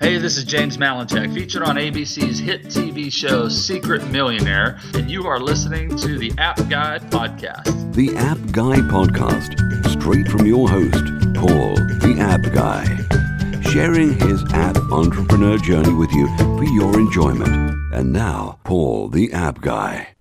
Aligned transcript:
Hey, 0.00 0.16
this 0.18 0.36
is 0.36 0.44
James 0.44 0.76
Malinchak, 0.76 1.34
featured 1.34 1.62
on 1.62 1.74
ABC's 1.74 2.38
hit 2.38 2.66
TV 2.66 3.12
show 3.12 3.48
Secret 3.48 4.08
Millionaire, 4.12 4.78
and 4.94 5.10
you 5.10 5.26
are 5.26 5.40
listening 5.40 5.96
to 5.96 6.16
the 6.16 6.32
App 6.38 6.56
Guy 6.68 7.00
Podcast. 7.00 7.94
The 7.94 8.16
App 8.16 8.38
Guy 8.52 8.76
Podcast, 8.86 9.58
straight 9.90 10.28
from 10.28 10.46
your 10.46 10.68
host, 10.68 11.04
Paul, 11.34 11.74
the 11.98 12.14
App 12.20 12.42
Guy, 12.54 12.84
sharing 13.72 14.14
his 14.20 14.44
app 14.52 14.76
entrepreneur 14.92 15.58
journey 15.58 15.92
with 15.92 16.12
you 16.12 16.28
for 16.36 16.64
your 16.64 16.96
enjoyment. 16.96 17.74
And 17.92 18.12
now, 18.12 18.60
Paul, 18.62 19.08
the 19.08 19.32
App 19.32 19.60
Guy. 19.60 20.14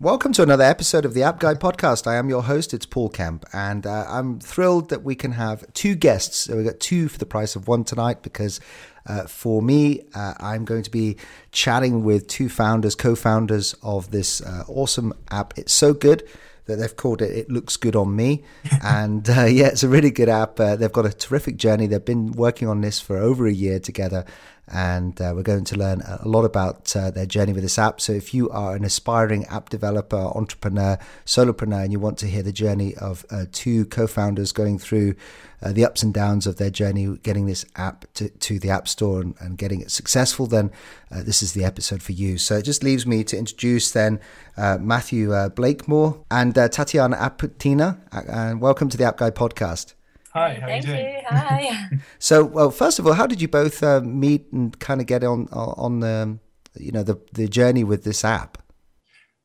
Welcome 0.00 0.32
to 0.32 0.42
another 0.42 0.64
episode 0.64 1.04
of 1.04 1.12
the 1.12 1.22
App 1.22 1.38
Guy 1.40 1.52
podcast. 1.52 2.06
I 2.06 2.16
am 2.16 2.30
your 2.30 2.44
host, 2.44 2.72
it's 2.72 2.86
Paul 2.86 3.10
Kemp, 3.10 3.44
and 3.52 3.86
uh, 3.86 4.06
I'm 4.08 4.40
thrilled 4.40 4.88
that 4.88 5.04
we 5.04 5.14
can 5.14 5.32
have 5.32 5.70
two 5.74 5.94
guests. 5.94 6.38
So 6.38 6.56
we've 6.56 6.64
got 6.64 6.80
two 6.80 7.06
for 7.08 7.18
the 7.18 7.26
price 7.26 7.54
of 7.54 7.68
one 7.68 7.84
tonight 7.84 8.22
because 8.22 8.60
uh, 9.06 9.24
for 9.24 9.62
me, 9.62 10.02
uh, 10.14 10.34
I'm 10.38 10.64
going 10.64 10.82
to 10.82 10.90
be 10.90 11.16
chatting 11.52 12.04
with 12.04 12.28
two 12.28 12.48
founders, 12.48 12.94
co 12.94 13.14
founders 13.14 13.74
of 13.82 14.10
this 14.10 14.40
uh, 14.40 14.64
awesome 14.68 15.12
app. 15.30 15.56
It's 15.56 15.72
so 15.72 15.94
good 15.94 16.26
that 16.66 16.76
they've 16.76 16.96
called 16.96 17.20
it 17.20 17.36
It 17.36 17.50
Looks 17.50 17.76
Good 17.76 17.96
on 17.96 18.14
Me. 18.14 18.44
and 18.82 19.28
uh, 19.28 19.44
yeah, 19.44 19.66
it's 19.66 19.82
a 19.82 19.88
really 19.88 20.10
good 20.10 20.28
app. 20.28 20.58
Uh, 20.58 20.76
they've 20.76 20.92
got 20.92 21.06
a 21.06 21.12
terrific 21.12 21.56
journey. 21.56 21.86
They've 21.86 22.04
been 22.04 22.32
working 22.32 22.68
on 22.68 22.80
this 22.80 23.00
for 23.00 23.18
over 23.18 23.46
a 23.46 23.52
year 23.52 23.80
together 23.80 24.24
and 24.70 25.20
uh, 25.20 25.32
we're 25.34 25.42
going 25.42 25.64
to 25.64 25.76
learn 25.76 26.00
a 26.02 26.26
lot 26.26 26.44
about 26.44 26.94
uh, 26.94 27.10
their 27.10 27.26
journey 27.26 27.52
with 27.52 27.62
this 27.62 27.78
app. 27.78 28.00
So, 28.00 28.12
if 28.12 28.32
you 28.32 28.48
are 28.50 28.76
an 28.76 28.84
aspiring 28.84 29.44
app 29.46 29.68
developer, 29.68 30.16
entrepreneur, 30.16 30.98
solopreneur, 31.26 31.84
and 31.84 31.92
you 31.92 31.98
want 31.98 32.18
to 32.18 32.26
hear 32.26 32.42
the 32.42 32.52
journey 32.52 32.94
of 32.96 33.24
uh, 33.30 33.46
two 33.52 33.86
co 33.86 34.06
founders 34.06 34.52
going 34.52 34.78
through 34.78 35.14
uh, 35.62 35.72
the 35.72 35.84
ups 35.84 36.02
and 36.02 36.14
downs 36.14 36.46
of 36.46 36.56
their 36.56 36.70
journey 36.70 37.18
getting 37.22 37.46
this 37.46 37.66
app 37.76 38.04
to, 38.14 38.28
to 38.28 38.58
the 38.58 38.70
App 38.70 38.88
Store 38.88 39.20
and, 39.20 39.34
and 39.40 39.58
getting 39.58 39.80
it 39.80 39.90
successful, 39.90 40.46
then 40.46 40.70
uh, 41.10 41.22
this 41.22 41.42
is 41.42 41.52
the 41.52 41.64
episode 41.64 42.02
for 42.02 42.12
you. 42.12 42.38
So, 42.38 42.56
it 42.56 42.62
just 42.62 42.82
leaves 42.82 43.06
me 43.06 43.24
to 43.24 43.36
introduce 43.36 43.90
then 43.90 44.20
uh, 44.56 44.78
Matthew 44.80 45.30
Blakemore 45.50 46.24
and 46.30 46.54
Tatjana 46.54 47.18
Apukhtina. 47.18 47.98
and 48.12 48.60
welcome 48.60 48.88
to 48.88 48.96
the 48.96 49.04
App 49.04 49.16
Guy 49.16 49.30
podcast. 49.30 49.94
Hi, 50.32 50.54
how 50.54 50.66
Thank 50.66 50.84
are 50.84 50.90
you 50.90 50.94
doing? 50.94 51.14
You. 51.14 51.20
Hi. 51.26 51.90
so, 52.18 52.44
well, 52.44 52.70
first 52.70 52.98
of 52.98 53.06
all, 53.06 53.14
how 53.14 53.26
did 53.26 53.42
you 53.42 53.48
both 53.48 53.82
uh, 53.82 54.00
meet 54.00 54.50
and 54.52 54.78
kind 54.78 55.00
of 55.00 55.06
get 55.06 55.24
on 55.24 55.48
on 55.52 56.00
the 56.00 56.38
you 56.78 56.92
know 56.92 57.02
the 57.02 57.18
the 57.32 57.48
journey 57.48 57.82
with 57.82 58.04
this 58.04 58.24
app? 58.24 58.58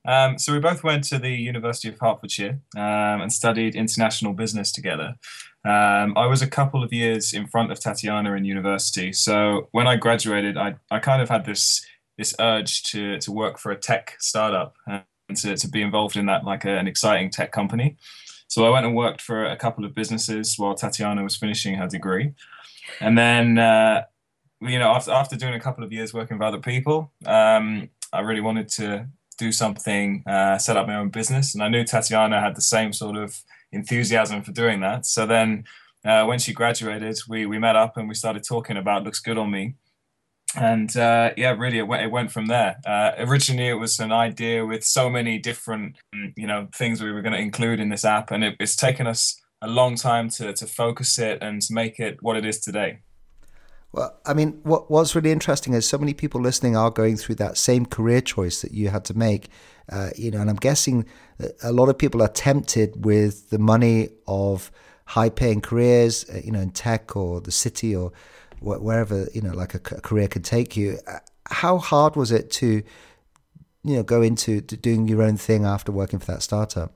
Um, 0.07 0.37
so 0.37 0.53
we 0.53 0.59
both 0.59 0.83
went 0.83 1.03
to 1.05 1.17
the 1.17 1.31
University 1.31 1.89
of 1.89 1.97
Hertfordshire 1.99 2.59
um, 2.77 3.21
and 3.21 3.33
studied 3.33 3.75
international 3.75 4.33
business 4.33 4.71
together. 4.71 5.15
Um, 5.65 6.15
I 6.15 6.27
was 6.27 6.43
a 6.43 6.47
couple 6.47 6.83
of 6.83 6.93
years 6.93 7.33
in 7.33 7.47
front 7.47 7.71
of 7.71 7.79
Tatjana 7.79 8.37
in 8.37 8.45
university. 8.45 9.11
So 9.13 9.67
when 9.71 9.87
I 9.87 9.95
graduated, 9.95 10.57
I, 10.57 10.75
I 10.91 10.99
kind 10.99 11.23
of 11.23 11.29
had 11.29 11.45
this 11.45 11.83
this 12.17 12.35
urge 12.39 12.83
to 12.83 13.17
to 13.19 13.31
work 13.31 13.57
for 13.57 13.71
a 13.71 13.75
tech 13.75 14.15
startup 14.19 14.75
and 14.85 15.03
to, 15.37 15.57
to 15.57 15.67
be 15.67 15.81
involved 15.81 16.15
in 16.15 16.27
that 16.27 16.43
like 16.43 16.65
a, 16.65 16.77
an 16.77 16.87
exciting 16.87 17.31
tech 17.31 17.51
company. 17.51 17.97
So 18.47 18.65
I 18.65 18.69
went 18.69 18.85
and 18.85 18.95
worked 18.95 19.21
for 19.21 19.45
a 19.45 19.57
couple 19.57 19.85
of 19.85 19.93
businesses 19.93 20.57
while 20.57 20.75
Tatjana 20.75 21.23
was 21.23 21.35
finishing 21.35 21.75
her 21.75 21.87
degree. 21.87 22.33
And 22.99 23.17
then, 23.17 23.57
uh, 23.57 24.03
you 24.61 24.79
know, 24.79 24.91
after, 24.91 25.11
after 25.11 25.35
doing 25.35 25.55
a 25.55 25.59
couple 25.59 25.83
of 25.83 25.91
years 25.91 26.13
working 26.13 26.37
with 26.37 26.47
other 26.47 26.59
people, 26.59 27.11
um, 27.25 27.89
I 28.13 28.21
really 28.21 28.41
wanted 28.41 28.69
to 28.69 29.07
do 29.37 29.51
something, 29.51 30.23
uh, 30.27 30.57
set 30.57 30.77
up 30.77 30.87
my 30.87 30.95
own 30.95 31.09
business. 31.09 31.53
And 31.53 31.63
I 31.63 31.67
knew 31.67 31.83
Tatjana 31.83 32.41
had 32.41 32.55
the 32.55 32.61
same 32.61 32.93
sort 32.93 33.17
of 33.17 33.41
enthusiasm 33.71 34.43
for 34.43 34.51
doing 34.51 34.79
that. 34.81 35.05
So 35.05 35.25
then, 35.25 35.65
uh, 36.05 36.23
when 36.25 36.39
she 36.39 36.53
graduated, 36.53 37.17
we, 37.27 37.45
we 37.47 37.57
met 37.57 37.75
up 37.75 37.97
and 37.97 38.07
we 38.07 38.13
started 38.13 38.43
talking 38.43 38.77
about 38.77 39.03
Looks 39.03 39.19
Good 39.19 39.39
on 39.39 39.49
Me 39.49 39.75
and 40.55 40.95
uh, 40.95 41.31
yeah, 41.35 41.55
really, 41.57 41.79
it 41.79 41.87
went, 41.87 42.03
it 42.03 42.11
went 42.11 42.31
from 42.31 42.45
there. 42.47 42.77
Uh, 42.85 43.11
originally, 43.17 43.67
it 43.67 43.79
was 43.79 43.99
an 43.99 44.11
idea 44.11 44.65
with 44.65 44.83
so 44.83 45.09
many 45.09 45.37
different, 45.37 45.95
mm, 46.13 46.33
you 46.37 46.47
know, 46.47 46.67
things 46.73 47.01
we 47.01 47.11
were 47.11 47.21
going 47.21 47.33
to 47.33 47.39
include 47.39 47.79
in 47.79 47.89
this 47.89 48.05
app, 48.05 48.31
and 48.31 48.43
it, 48.43 48.55
it's 48.59 48.75
taken 48.75 49.07
us 49.07 49.41
a 49.61 49.67
long 49.67 49.95
time 49.95 50.29
to 50.29 50.53
to 50.53 50.65
focus 50.65 51.17
it 51.17 51.41
and 51.41 51.61
to 51.61 51.73
make 51.73 51.99
it 51.99 52.17
what 52.21 52.37
it 52.37 52.45
is 52.45 52.59
today. 52.59 52.99
Well, 53.91 54.19
I 54.25 54.33
mean, 54.33 54.59
what 54.63 54.91
what's 54.91 55.15
really 55.15 55.31
interesting 55.31 55.73
is 55.73 55.87
so 55.87 55.97
many 55.97 56.13
people 56.13 56.41
listening 56.41 56.75
are 56.75 56.91
going 56.91 57.15
through 57.15 57.35
that 57.35 57.57
same 57.57 57.85
career 57.85 58.21
choice 58.21 58.61
that 58.61 58.73
you 58.73 58.89
had 58.89 59.05
to 59.05 59.17
make. 59.17 59.49
Uh, 59.89 60.09
you 60.17 60.31
know, 60.31 60.41
and 60.41 60.49
I'm 60.49 60.57
guessing 60.57 61.05
a 61.63 61.71
lot 61.71 61.89
of 61.89 61.97
people 61.97 62.21
are 62.21 62.27
tempted 62.27 63.05
with 63.05 63.49
the 63.51 63.59
money 63.59 64.09
of 64.27 64.71
high-paying 65.05 65.61
careers, 65.61 66.25
uh, 66.29 66.41
you 66.43 66.51
know, 66.51 66.59
in 66.59 66.71
tech 66.71 67.15
or 67.15 67.39
the 67.39 67.51
city 67.51 67.95
or 67.95 68.11
wherever 68.59 69.27
you 69.33 69.41
know 69.41 69.53
like 69.53 69.73
a, 69.73 69.79
career 69.79 70.27
could 70.27 70.43
take 70.43 70.75
you. 70.75 70.97
Uh, 71.07 71.19
how 71.47 71.77
hard 71.77 72.15
was 72.15 72.31
it 72.31 72.49
to 72.51 72.81
you 73.83 73.95
know 73.95 74.03
go 74.03 74.21
into 74.21 74.61
doing 74.61 75.07
your 75.07 75.21
own 75.21 75.37
thing 75.37 75.65
after 75.65 75.91
working 75.91 76.19
for 76.19 76.27
that 76.27 76.43
startup? 76.43 76.93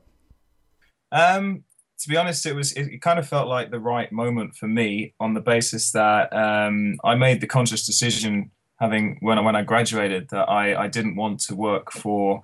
Um 1.12 1.64
to 2.00 2.10
be 2.10 2.18
honest 2.18 2.46
it 2.46 2.56
was 2.56 2.72
it, 2.74 3.02
kind 3.02 3.20
of 3.20 3.28
felt 3.28 3.48
like 3.48 3.72
the 3.72 3.80
right 3.80 4.12
moment 4.12 4.56
for 4.56 4.68
me 4.68 5.14
on 5.20 5.34
the 5.34 5.42
basis 5.42 5.92
that 5.92 6.32
um, 6.34 6.96
i 7.04 7.14
made 7.14 7.42
the 7.42 7.48
conscious 7.48 7.86
decision 7.86 8.50
having 8.80 9.18
when 9.20 9.38
I, 9.38 9.42
when 9.42 9.56
I 9.56 9.64
graduated 9.64 10.30
that 10.30 10.50
I, 10.50 10.84
I 10.84 10.88
didn't 10.88 11.16
want 11.16 11.42
to 11.42 11.56
work 11.56 11.92
for 11.92 12.42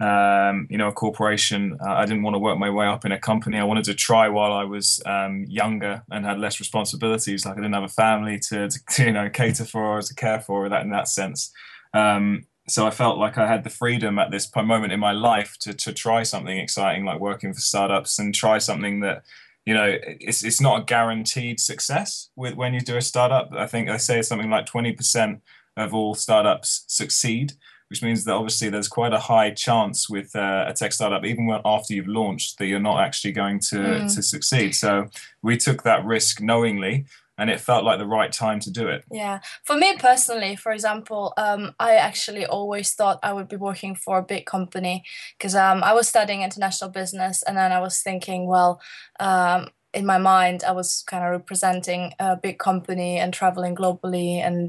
um, 0.00 0.66
you 0.70 0.76
know 0.76 0.88
a 0.88 0.92
corporation. 0.92 1.78
Uh, 1.80 1.92
I 1.92 2.04
didn't 2.04 2.22
want 2.22 2.34
to 2.34 2.38
work 2.38 2.58
my 2.58 2.70
way 2.70 2.86
up 2.86 3.04
in 3.04 3.12
a 3.12 3.18
company. 3.18 3.58
I 3.58 3.64
wanted 3.64 3.84
to 3.84 3.94
try 3.94 4.28
while 4.28 4.52
I 4.52 4.64
was 4.64 5.02
um, 5.06 5.44
younger 5.48 6.02
and 6.10 6.24
had 6.24 6.38
less 6.38 6.60
responsibilities. 6.60 7.46
Like 7.46 7.54
I 7.54 7.60
didn't 7.60 7.74
have 7.74 7.84
a 7.84 7.88
family 7.88 8.38
to, 8.48 8.68
to 8.68 9.04
you 9.04 9.12
know 9.12 9.30
cater 9.30 9.64
for 9.64 9.98
or 9.98 10.02
to 10.02 10.14
care 10.14 10.40
for 10.40 10.68
that 10.68 10.82
in 10.82 10.90
that 10.90 11.08
sense. 11.08 11.52
Um, 11.94 12.46
so 12.68 12.86
I 12.86 12.90
felt 12.90 13.16
like 13.16 13.38
I 13.38 13.46
had 13.46 13.64
the 13.64 13.70
freedom 13.70 14.18
at 14.18 14.30
this 14.30 14.50
moment 14.54 14.92
in 14.92 15.00
my 15.00 15.12
life 15.12 15.56
to 15.60 15.72
to 15.72 15.92
try 15.92 16.22
something 16.22 16.58
exciting 16.58 17.04
like 17.04 17.18
working 17.18 17.54
for 17.54 17.60
startups 17.60 18.18
and 18.18 18.34
try 18.34 18.58
something 18.58 19.00
that 19.00 19.24
you 19.64 19.72
know 19.72 19.96
it's 20.04 20.44
it's 20.44 20.60
not 20.60 20.82
a 20.82 20.84
guaranteed 20.84 21.60
success 21.60 22.28
with 22.36 22.54
when 22.54 22.74
you 22.74 22.80
do 22.80 22.96
a 22.96 23.02
startup. 23.02 23.50
I 23.52 23.66
think 23.66 23.88
I 23.88 23.96
say 23.96 24.20
something 24.20 24.50
like 24.50 24.66
twenty 24.66 24.92
percent 24.92 25.40
of 25.78 25.94
all 25.94 26.14
startups 26.14 26.84
succeed, 26.88 27.52
which 27.88 28.02
means 28.02 28.24
that 28.24 28.34
obviously 28.34 28.68
there's 28.68 28.88
quite 28.88 29.12
a 29.12 29.18
high 29.18 29.50
chance 29.50 30.10
with 30.10 30.34
uh, 30.36 30.66
a 30.68 30.72
tech 30.74 30.92
startup, 30.92 31.24
even 31.24 31.46
when, 31.46 31.60
after 31.64 31.94
you've 31.94 32.08
launched, 32.08 32.58
that 32.58 32.66
you're 32.66 32.80
not 32.80 33.00
actually 33.00 33.32
going 33.32 33.60
to, 33.60 33.76
mm. 33.76 34.14
to 34.14 34.22
succeed. 34.22 34.74
So 34.74 35.08
we 35.42 35.56
took 35.56 35.82
that 35.84 36.04
risk 36.04 36.40
knowingly 36.40 37.06
and 37.38 37.48
it 37.48 37.60
felt 37.60 37.84
like 37.84 37.98
the 37.98 38.06
right 38.06 38.32
time 38.32 38.58
to 38.60 38.70
do 38.70 38.88
it. 38.88 39.04
Yeah. 39.12 39.38
For 39.64 39.76
me 39.76 39.96
personally, 39.96 40.56
for 40.56 40.72
example, 40.72 41.32
um, 41.36 41.72
I 41.78 41.94
actually 41.94 42.44
always 42.44 42.92
thought 42.92 43.20
I 43.22 43.32
would 43.32 43.48
be 43.48 43.56
working 43.56 43.94
for 43.94 44.18
a 44.18 44.22
big 44.22 44.44
company 44.44 45.04
because 45.38 45.54
um, 45.54 45.84
I 45.84 45.94
was 45.94 46.08
studying 46.08 46.42
international 46.42 46.90
business 46.90 47.44
and 47.44 47.56
then 47.56 47.70
I 47.70 47.80
was 47.80 48.00
thinking, 48.00 48.48
well, 48.48 48.80
um, 49.20 49.68
in 49.94 50.04
my 50.04 50.18
mind, 50.18 50.64
I 50.64 50.72
was 50.72 51.02
kind 51.06 51.24
of 51.24 51.30
representing 51.30 52.12
a 52.18 52.36
big 52.36 52.58
company 52.58 53.18
and 53.18 53.32
traveling 53.32 53.74
globally, 53.74 54.36
and 54.36 54.68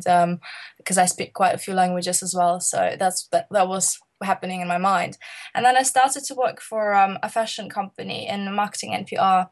because 0.78 0.97
um, 0.97 1.03
I 1.03 1.06
speak 1.06 1.34
quite 1.34 1.56
a 1.56 1.59
few 1.59 1.74
languages 1.74 2.24
as 2.24 2.34
well, 2.34 2.59
so 2.59 2.96
that's 2.97 3.28
that, 3.28 3.47
that 3.52 3.68
was 3.68 4.00
happening 4.24 4.62
in 4.62 4.68
my 4.68 4.78
mind. 4.78 5.18
And 5.53 5.66
then 5.66 5.78
I 5.78 5.84
started 5.84 6.24
to 6.25 6.35
work 6.35 6.62
for 6.62 6.94
um, 6.94 7.18
a 7.22 7.29
fashion 7.29 7.69
company 7.69 8.28
in 8.28 8.53
marketing 8.53 8.94
and 8.94 9.08
PR, 9.08 9.50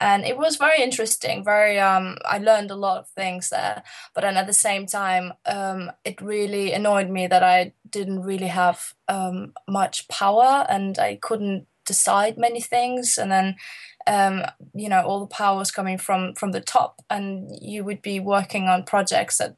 and 0.00 0.24
it 0.24 0.36
was 0.36 0.56
very 0.56 0.82
interesting. 0.82 1.44
Very, 1.44 1.78
um, 1.78 2.16
I 2.24 2.38
learned 2.38 2.70
a 2.70 2.76
lot 2.76 2.98
of 2.98 3.08
things 3.08 3.50
there, 3.50 3.82
but 4.14 4.22
then 4.22 4.36
at 4.36 4.46
the 4.46 4.52
same 4.52 4.86
time, 4.86 5.32
um, 5.46 5.92
it 6.04 6.20
really 6.20 6.72
annoyed 6.72 7.10
me 7.10 7.26
that 7.26 7.42
I 7.42 7.72
didn't 7.88 8.22
really 8.22 8.48
have 8.48 8.94
um, 9.08 9.52
much 9.68 10.08
power 10.08 10.66
and 10.68 10.98
I 10.98 11.16
couldn't 11.16 11.66
decide 11.84 12.38
many 12.38 12.60
things 12.60 13.18
and 13.18 13.30
then 13.30 13.56
um, 14.06 14.42
you 14.74 14.88
know 14.88 15.02
all 15.02 15.20
the 15.20 15.26
powers 15.26 15.70
coming 15.70 15.98
from 15.98 16.34
from 16.34 16.52
the 16.52 16.60
top 16.60 17.02
and 17.10 17.50
you 17.60 17.84
would 17.84 18.02
be 18.02 18.20
working 18.20 18.68
on 18.68 18.84
projects 18.84 19.38
that 19.38 19.56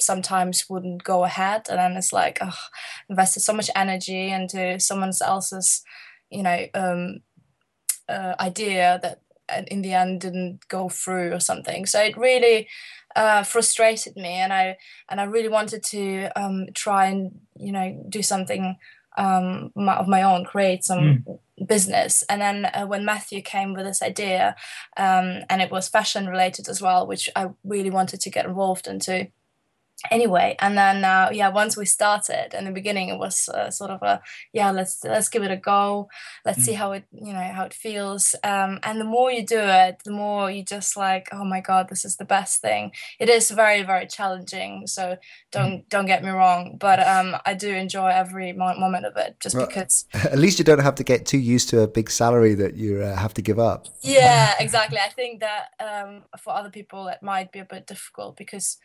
sometimes 0.00 0.68
wouldn't 0.70 1.04
go 1.04 1.24
ahead. 1.24 1.66
And 1.68 1.78
then 1.78 1.92
it's 1.92 2.12
like 2.12 2.38
oh, 2.40 2.58
invested 3.08 3.40
so 3.40 3.52
much 3.52 3.70
energy 3.74 4.30
into 4.30 4.80
someone 4.80 5.12
else's 5.22 5.82
you 6.30 6.42
know 6.42 6.66
um, 6.74 7.20
uh, 8.08 8.34
idea 8.40 8.98
that 9.02 9.20
uh, 9.48 9.62
in 9.68 9.82
the 9.82 9.92
end 9.92 10.20
didn't 10.20 10.66
go 10.68 10.88
through 10.88 11.32
or 11.32 11.40
something. 11.40 11.86
So 11.86 12.00
it 12.00 12.16
really 12.16 12.68
uh, 13.16 13.42
frustrated 13.42 14.14
me 14.14 14.34
and 14.34 14.52
i 14.52 14.76
and 15.08 15.20
i 15.20 15.24
really 15.24 15.48
wanted 15.48 15.82
to 15.82 16.28
um, 16.36 16.66
try 16.74 17.06
and 17.06 17.40
you 17.58 17.72
know 17.72 18.04
do 18.10 18.22
something 18.22 18.76
um, 19.16 19.72
of 19.74 20.06
my 20.06 20.22
own 20.22 20.44
create 20.44 20.84
some 20.84 20.98
mm 21.26 21.38
business. 21.64 22.22
And 22.28 22.40
then 22.40 22.64
uh, 22.66 22.86
when 22.86 23.04
Matthew 23.04 23.40
came 23.42 23.72
with 23.72 23.86
this 23.86 24.02
idea, 24.02 24.56
um, 24.96 25.42
and 25.48 25.62
it 25.62 25.70
was 25.70 25.88
fashion 25.88 26.26
related 26.26 26.68
as 26.68 26.82
well, 26.82 27.06
which 27.06 27.30
I 27.34 27.48
really 27.64 27.90
wanted 27.90 28.20
to 28.20 28.30
get 28.30 28.46
involved 28.46 28.86
into, 28.86 29.28
anyway 30.10 30.54
and 30.60 30.76
then 30.76 31.04
uh, 31.04 31.28
yeah 31.32 31.48
once 31.48 31.76
we 31.76 31.86
started 31.86 32.54
in 32.54 32.64
the 32.64 32.70
beginning 32.70 33.08
it 33.08 33.18
was 33.18 33.48
uh, 33.48 33.70
sort 33.70 33.90
of 33.90 34.02
a 34.02 34.20
yeah 34.52 34.70
let's 34.70 35.02
let's 35.04 35.28
give 35.28 35.42
it 35.42 35.50
a 35.50 35.56
go. 35.56 36.08
Let's 36.44 36.60
mm. 36.60 36.62
see 36.62 36.72
how 36.72 36.92
it 36.92 37.04
you 37.12 37.32
know 37.32 37.40
how 37.40 37.64
it 37.64 37.74
feels. 37.74 38.34
Um, 38.44 38.78
and 38.82 39.00
the 39.00 39.04
more 39.04 39.30
you 39.30 39.44
do 39.44 39.58
it 39.58 40.02
the 40.04 40.12
more 40.12 40.50
you 40.50 40.62
just 40.62 40.96
like 40.96 41.28
oh 41.32 41.44
my 41.44 41.60
god 41.60 41.88
this 41.88 42.04
is 42.04 42.16
the 42.16 42.24
best 42.24 42.60
thing. 42.60 42.92
It 43.18 43.28
is 43.28 43.50
very 43.50 43.82
very 43.82 44.06
challenging 44.06 44.86
so 44.86 45.16
don't 45.50 45.78
mm. 45.78 45.88
don't 45.88 46.06
get 46.06 46.22
me 46.22 46.30
wrong 46.30 46.76
but 46.78 46.98
um, 47.06 47.36
i 47.44 47.54
do 47.54 47.70
enjoy 47.70 48.08
every 48.08 48.52
mo- 48.52 48.78
moment 48.78 49.06
of 49.06 49.16
it 49.16 49.36
just 49.40 49.54
well, 49.56 49.66
because 49.66 50.06
at 50.14 50.38
least 50.38 50.58
you 50.58 50.64
don't 50.64 50.80
have 50.80 50.94
to 50.94 51.04
get 51.04 51.26
too 51.26 51.38
used 51.38 51.68
to 51.70 51.80
a 51.80 51.88
big 51.88 52.10
salary 52.10 52.54
that 52.54 52.74
you 52.76 53.02
uh, 53.02 53.16
have 53.16 53.34
to 53.34 53.42
give 53.42 53.58
up. 53.58 53.86
Yeah 54.02 54.54
exactly. 54.60 54.98
I 54.98 55.08
think 55.08 55.40
that 55.40 55.64
um, 55.80 56.24
for 56.38 56.52
other 56.52 56.70
people 56.70 57.08
it 57.08 57.22
might 57.22 57.52
be 57.52 57.60
a 57.60 57.64
bit 57.64 57.86
difficult 57.86 58.36
because 58.36 58.78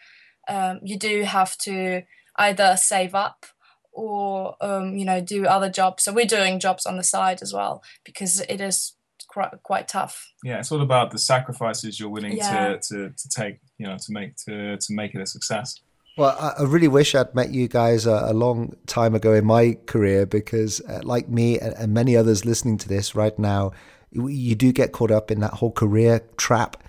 um, 0.48 0.80
you 0.84 0.98
do 0.98 1.24
have 1.24 1.58
to 1.60 2.04
either 2.38 2.76
save 2.78 3.14
up 3.16 3.46
or 3.94 4.56
um, 4.62 4.98
you 4.98 5.06
know 5.06 5.22
do 5.22 5.46
other 5.46 5.70
jobs. 5.70 6.04
So 6.04 6.14
we're 6.14 6.26
doing 6.26 6.60
jobs 6.60 6.86
on 6.86 6.98
the 6.98 7.04
side 7.04 7.42
as 7.42 7.54
well 7.54 7.84
because 8.04 8.42
it 8.42 8.62
is 8.62 8.94
quite 9.28 9.52
quite 9.64 9.88
tough. 9.88 10.32
Yeah, 10.44 10.60
it's 10.60 10.72
all 10.72 10.82
about 10.82 11.12
the 11.12 11.20
sacrifices 11.20 12.00
you're 12.00 12.10
willing 12.10 12.38
yeah. 12.38 12.78
to, 12.78 12.80
to 12.80 13.10
to 13.10 13.30
take, 13.30 13.60
you 13.78 13.88
know, 13.88 13.98
to 13.98 14.12
make 14.12 14.36
to 14.48 14.78
to 14.78 14.94
make 14.94 15.16
it 15.16 15.22
a 15.22 15.26
success. 15.26 15.80
Well, 16.18 16.36
I 16.38 16.64
really 16.64 16.90
wish 16.90 17.16
I'd 17.16 17.34
met 17.34 17.52
you 17.52 17.70
guys 17.70 18.06
a, 18.06 18.26
a 18.26 18.34
long 18.34 18.76
time 18.86 19.16
ago 19.16 19.34
in 19.34 19.46
my 19.46 19.78
career 19.86 20.26
because, 20.26 20.82
uh, 20.82 21.00
like 21.04 21.30
me 21.30 21.58
and, 21.58 21.74
and, 21.76 21.94
many 21.94 22.18
others 22.18 22.44
listening 22.44 22.78
to 22.80 22.90
this 22.90 23.16
right 23.16 23.38
now, 23.40 23.72
you, 24.12 24.28
you 24.28 24.54
do 24.54 24.74
get 24.74 24.92
caught 24.92 25.10
up 25.10 25.32
in 25.32 25.40
that 25.40 25.54
whole 25.54 25.72
career 25.72 26.22
trap, 26.36 26.84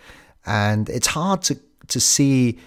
and 0.45 0.89
it's 0.89 1.07
hard 1.07 1.43
to 1.43 1.61
to 1.87 2.01
see 2.01 2.59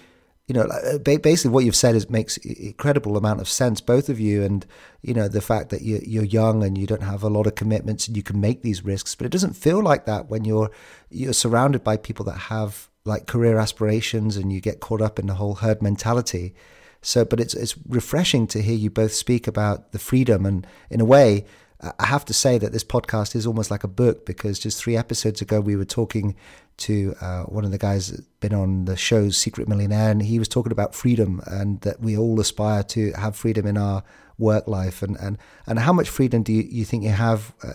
you 0.46 0.54
know, 0.54 0.62
uh, 0.62 0.98
basically 0.98 1.50
what 1.50 1.64
you've 1.64 1.74
said 1.74 1.96
is 1.96 2.08
makes 2.08 2.36
incredible 2.36 3.16
amount 3.16 3.40
of 3.40 3.48
sense, 3.48 3.80
both 3.80 4.08
of 4.08 4.20
you, 4.20 4.44
and 4.44 4.64
you 5.02 5.12
know 5.12 5.26
the 5.26 5.40
fact 5.40 5.70
that 5.70 5.82
you're 5.82 6.24
young 6.24 6.62
and 6.62 6.78
you 6.78 6.86
don't 6.86 7.02
have 7.02 7.24
a 7.24 7.28
lot 7.28 7.48
of 7.48 7.56
commitments 7.56 8.06
and 8.06 8.16
you 8.16 8.22
can 8.22 8.40
make 8.40 8.62
these 8.62 8.84
risks, 8.84 9.14
but 9.16 9.26
it 9.26 9.32
doesn't 9.32 9.54
feel 9.54 9.82
like 9.82 10.06
that 10.06 10.28
when 10.28 10.44
you're 10.44 10.70
you're 11.10 11.32
surrounded 11.32 11.82
by 11.82 11.96
people 11.96 12.24
that 12.24 12.38
have 12.38 12.88
like 13.04 13.26
career 13.26 13.58
aspirations 13.58 14.36
and 14.36 14.52
you 14.52 14.60
get 14.60 14.80
caught 14.80 15.00
up 15.00 15.18
in 15.18 15.26
the 15.26 15.34
whole 15.34 15.56
herd 15.56 15.82
mentality. 15.82 16.54
So, 17.02 17.24
but 17.24 17.40
it's 17.40 17.54
it's 17.54 17.76
refreshing 17.88 18.46
to 18.48 18.62
hear 18.62 18.76
you 18.76 18.90
both 18.90 19.12
speak 19.12 19.48
about 19.48 19.90
the 19.90 19.98
freedom 19.98 20.46
and 20.46 20.64
in 20.90 21.00
a 21.00 21.04
way 21.04 21.44
I 21.80 22.06
have 22.06 22.24
to 22.26 22.34
say 22.34 22.58
that 22.58 22.72
this 22.72 22.84
podcast 22.84 23.36
is 23.36 23.46
almost 23.46 23.70
like 23.70 23.84
a 23.84 23.88
book 23.88 24.24
because 24.24 24.58
just 24.58 24.82
three 24.82 24.96
episodes 24.96 25.42
ago 25.42 25.60
we 25.60 25.76
were 25.76 25.84
talking 25.84 26.34
to 26.78 27.14
uh, 27.20 27.42
one 27.44 27.64
of 27.64 27.70
the 27.70 27.78
guys 27.78 28.10
that's 28.10 28.22
been 28.40 28.54
on 28.54 28.86
the 28.86 28.96
show 28.96 29.28
Secret 29.30 29.68
Millionaire, 29.68 30.10
and 30.10 30.22
he 30.22 30.38
was 30.38 30.48
talking 30.48 30.72
about 30.72 30.94
freedom 30.94 31.42
and 31.46 31.80
that 31.82 32.00
we 32.00 32.16
all 32.16 32.40
aspire 32.40 32.82
to 32.82 33.12
have 33.12 33.36
freedom 33.36 33.66
in 33.66 33.76
our 33.76 34.02
work 34.38 34.66
life. 34.66 35.02
And 35.02 35.16
and, 35.16 35.38
and 35.66 35.78
how 35.78 35.92
much 35.92 36.08
freedom 36.08 36.42
do 36.42 36.52
you, 36.52 36.62
you 36.62 36.84
think 36.84 37.04
you 37.04 37.10
have 37.10 37.54
uh, 37.62 37.72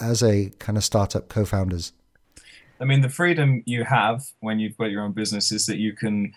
as 0.00 0.22
a 0.22 0.50
kind 0.58 0.76
of 0.76 0.84
startup 0.84 1.28
co-founders? 1.28 1.92
I 2.80 2.84
mean, 2.84 3.02
the 3.02 3.08
freedom 3.08 3.62
you 3.66 3.84
have 3.84 4.24
when 4.40 4.58
you've 4.58 4.76
got 4.76 4.90
your 4.90 5.02
own 5.02 5.12
business 5.12 5.52
is 5.52 5.66
that 5.66 5.78
you 5.78 5.92
can 5.92 6.34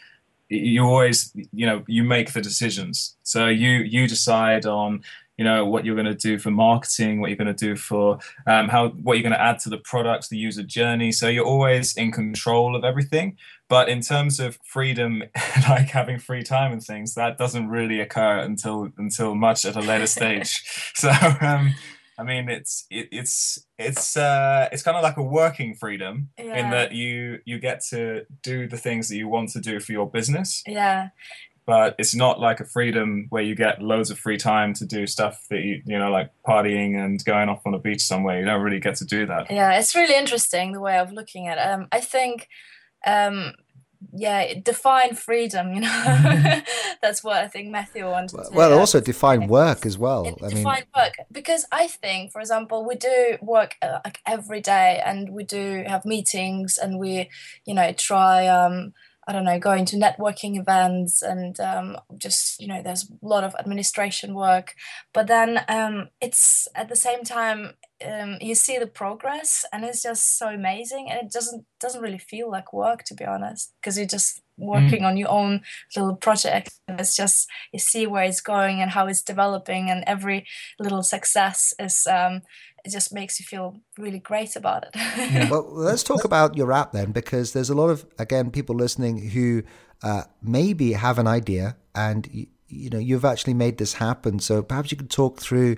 you 0.49 0.83
always 0.83 1.33
you 1.51 1.65
know 1.65 1.83
you 1.87 2.03
make 2.03 2.31
the 2.31 2.41
decisions 2.41 3.17
so 3.23 3.47
you 3.47 3.79
you 3.79 4.07
decide 4.07 4.65
on 4.65 5.03
you 5.37 5.45
know 5.45 5.65
what 5.65 5.85
you're 5.85 5.95
going 5.95 6.05
to 6.05 6.15
do 6.15 6.37
for 6.37 6.51
marketing 6.51 7.19
what 7.19 7.29
you're 7.29 7.37
going 7.37 7.53
to 7.53 7.65
do 7.65 7.75
for 7.75 8.19
um, 8.45 8.67
how 8.67 8.89
what 8.89 9.13
you're 9.13 9.23
going 9.23 9.31
to 9.33 9.41
add 9.41 9.59
to 9.59 9.69
the 9.69 9.77
products 9.77 10.27
the 10.27 10.37
user 10.37 10.63
journey 10.63 11.11
so 11.11 11.27
you're 11.27 11.45
always 11.45 11.95
in 11.95 12.11
control 12.11 12.75
of 12.75 12.83
everything 12.83 13.37
but 13.69 13.89
in 13.89 14.01
terms 14.01 14.39
of 14.39 14.57
freedom 14.63 15.23
like 15.69 15.89
having 15.89 16.19
free 16.19 16.43
time 16.43 16.71
and 16.71 16.83
things 16.83 17.13
that 17.15 17.37
doesn't 17.37 17.69
really 17.69 17.99
occur 17.99 18.39
until 18.39 18.89
until 18.97 19.35
much 19.35 19.65
at 19.65 19.75
a 19.75 19.81
later 19.81 20.07
stage 20.07 20.63
so 20.95 21.11
um, 21.41 21.73
I 22.19 22.23
mean, 22.23 22.49
it's 22.49 22.85
it, 22.89 23.09
it's 23.11 23.59
it's 23.77 24.17
uh, 24.17 24.69
it's 24.71 24.81
kind 24.81 24.97
of 24.97 25.03
like 25.03 25.17
a 25.17 25.23
working 25.23 25.75
freedom 25.75 26.29
yeah. 26.37 26.65
in 26.65 26.71
that 26.71 26.91
you 26.91 27.39
you 27.45 27.59
get 27.59 27.83
to 27.89 28.25
do 28.41 28.67
the 28.67 28.77
things 28.77 29.09
that 29.09 29.17
you 29.17 29.27
want 29.27 29.49
to 29.49 29.59
do 29.59 29.79
for 29.79 29.91
your 29.91 30.09
business. 30.09 30.63
Yeah, 30.65 31.09
but 31.67 31.95
it's 31.99 32.15
not 32.15 32.39
like 32.39 32.61
a 32.61 32.65
freedom 32.65 33.27
where 33.29 33.43
you 33.43 33.53
get 33.53 33.81
loads 33.81 34.09
of 34.09 34.17
free 34.17 34.37
time 34.37 34.73
to 34.73 34.85
do 34.85 35.05
stuff 35.05 35.45
that 35.49 35.59
you 35.59 35.81
you 35.85 35.99
know 35.99 36.09
like 36.09 36.31
partying 36.47 36.97
and 36.97 37.23
going 37.25 37.49
off 37.49 37.61
on 37.67 37.73
a 37.73 37.77
beach 37.77 38.01
somewhere. 38.01 38.39
You 38.39 38.45
don't 38.45 38.61
really 38.61 38.79
get 38.79 38.95
to 38.95 39.05
do 39.05 39.27
that. 39.27 39.51
Yeah 39.51 39.77
it's 39.77 39.93
really 39.93 40.15
interesting 40.15 40.71
the 40.71 40.79
way 40.79 40.97
of 40.97 41.11
looking 41.11 41.47
at 41.47 41.57
it. 41.57 41.61
Um, 41.61 41.87
i 41.91 41.99
think 41.99 42.47
um, 43.05 43.53
yeah 44.13 44.53
define 44.63 45.13
freedom 45.13 45.73
you 45.73 45.81
know. 45.81 46.61
That's 47.01 47.23
what 47.23 47.37
i 47.37 47.47
think 47.47 47.69
matthew 47.69 48.05
wanted 48.05 48.37
well, 48.37 48.49
to 48.49 48.55
well 48.55 48.79
also 48.79 49.01
define 49.01 49.47
work 49.47 49.85
as 49.85 49.97
well. 49.97 50.25
I 50.41 50.49
define 50.49 50.63
mean 50.63 50.83
work 50.95 51.13
because 51.31 51.65
i 51.71 51.87
think 51.87 52.31
for 52.31 52.39
example 52.39 52.87
we 52.87 52.95
do 52.95 53.37
work 53.41 53.75
uh, 53.81 53.99
like 54.05 54.19
every 54.25 54.61
day 54.61 55.01
and 55.05 55.29
we 55.29 55.43
do 55.43 55.83
have 55.85 56.05
meetings 56.05 56.77
and 56.77 56.97
we 56.97 57.29
you 57.65 57.73
know 57.73 57.91
try 57.91 58.47
um 58.47 58.93
I 59.27 59.33
don't 59.33 59.43
know, 59.43 59.59
going 59.59 59.83
to 59.85 59.97
networking 59.97 60.57
events 60.57 61.21
and 61.21 61.59
um, 61.59 61.97
just, 62.17 62.61
you 62.61 62.67
know, 62.67 62.81
there's 62.81 63.09
a 63.09 63.25
lot 63.25 63.43
of 63.43 63.53
administration 63.59 64.33
work. 64.33 64.73
But 65.13 65.27
then 65.27 65.59
um, 65.67 66.09
it's 66.21 66.67
at 66.73 66.87
the 66.87 66.95
same 66.95 67.23
time, 67.23 67.73
um, 68.05 68.37
you 68.39 68.55
see 68.55 68.77
the 68.77 68.87
progress 68.87 69.65
and 69.73 69.83
it's 69.83 70.03
just 70.03 70.37
so 70.37 70.47
amazing. 70.47 71.09
And 71.09 71.19
it 71.19 71.31
doesn't 71.31 71.65
doesn't 71.79 72.01
really 72.01 72.17
feel 72.17 72.49
like 72.49 72.71
work, 72.71 73.03
to 73.03 73.13
be 73.13 73.25
honest, 73.25 73.73
because 73.81 73.97
you're 73.97 74.07
just 74.07 74.41
working 74.57 75.01
mm. 75.01 75.07
on 75.07 75.17
your 75.17 75.29
own 75.29 75.61
little 75.95 76.15
project. 76.15 76.69
And 76.87 76.99
it's 76.99 77.15
just, 77.15 77.47
you 77.73 77.79
see 77.79 78.07
where 78.07 78.23
it's 78.23 78.41
going 78.41 78.81
and 78.81 78.91
how 78.91 79.07
it's 79.07 79.21
developing. 79.21 79.89
And 79.89 80.03
every 80.07 80.45
little 80.79 81.03
success 81.03 81.73
is 81.77 82.07
um, 82.07 82.41
it 82.87 82.91
just 82.91 83.13
makes 83.13 83.37
you 83.39 83.45
feel 83.45 83.75
really 83.97 84.19
great 84.19 84.55
about 84.55 84.83
it. 84.83 84.91
yeah. 84.95 85.49
Well, 85.51 85.67
let's 85.69 86.03
talk 86.03 86.23
about 86.23 86.55
your 86.55 86.71
app 86.71 86.93
then, 86.93 87.11
because 87.11 87.51
there's 87.51 87.69
a 87.69 87.75
lot 87.75 87.89
of 87.89 88.05
again 88.17 88.49
people 88.49 88.75
listening 88.75 89.29
who 89.29 89.63
uh, 90.03 90.23
maybe 90.41 90.93
have 90.93 91.19
an 91.19 91.27
idea, 91.27 91.75
and 91.93 92.27
you, 92.31 92.47
you 92.69 92.89
know 92.89 92.97
you've 92.97 93.25
actually 93.25 93.53
made 93.53 93.77
this 93.77 93.95
happen. 93.95 94.39
So 94.39 94.63
perhaps 94.63 94.89
you 94.91 94.97
could 94.97 95.09
talk 95.09 95.41
through 95.41 95.75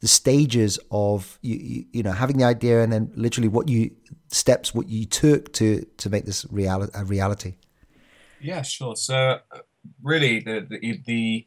the 0.00 0.08
stages 0.08 0.78
of 0.90 1.38
you, 1.42 1.56
you, 1.56 1.84
you 1.92 2.02
know 2.02 2.12
having 2.12 2.38
the 2.38 2.44
idea, 2.44 2.82
and 2.82 2.92
then 2.92 3.12
literally 3.16 3.48
what 3.48 3.68
you 3.68 3.90
steps 4.28 4.72
what 4.72 4.88
you 4.88 5.04
took 5.04 5.52
to 5.54 5.84
to 5.96 6.08
make 6.08 6.24
this 6.26 6.46
reality 6.50 6.92
a 6.94 7.04
reality. 7.04 7.54
Yeah, 8.40 8.62
sure. 8.62 8.94
So 8.94 9.16
uh, 9.16 9.58
really, 10.02 10.38
the 10.38 10.66
the 10.70 11.02
the, 11.06 11.46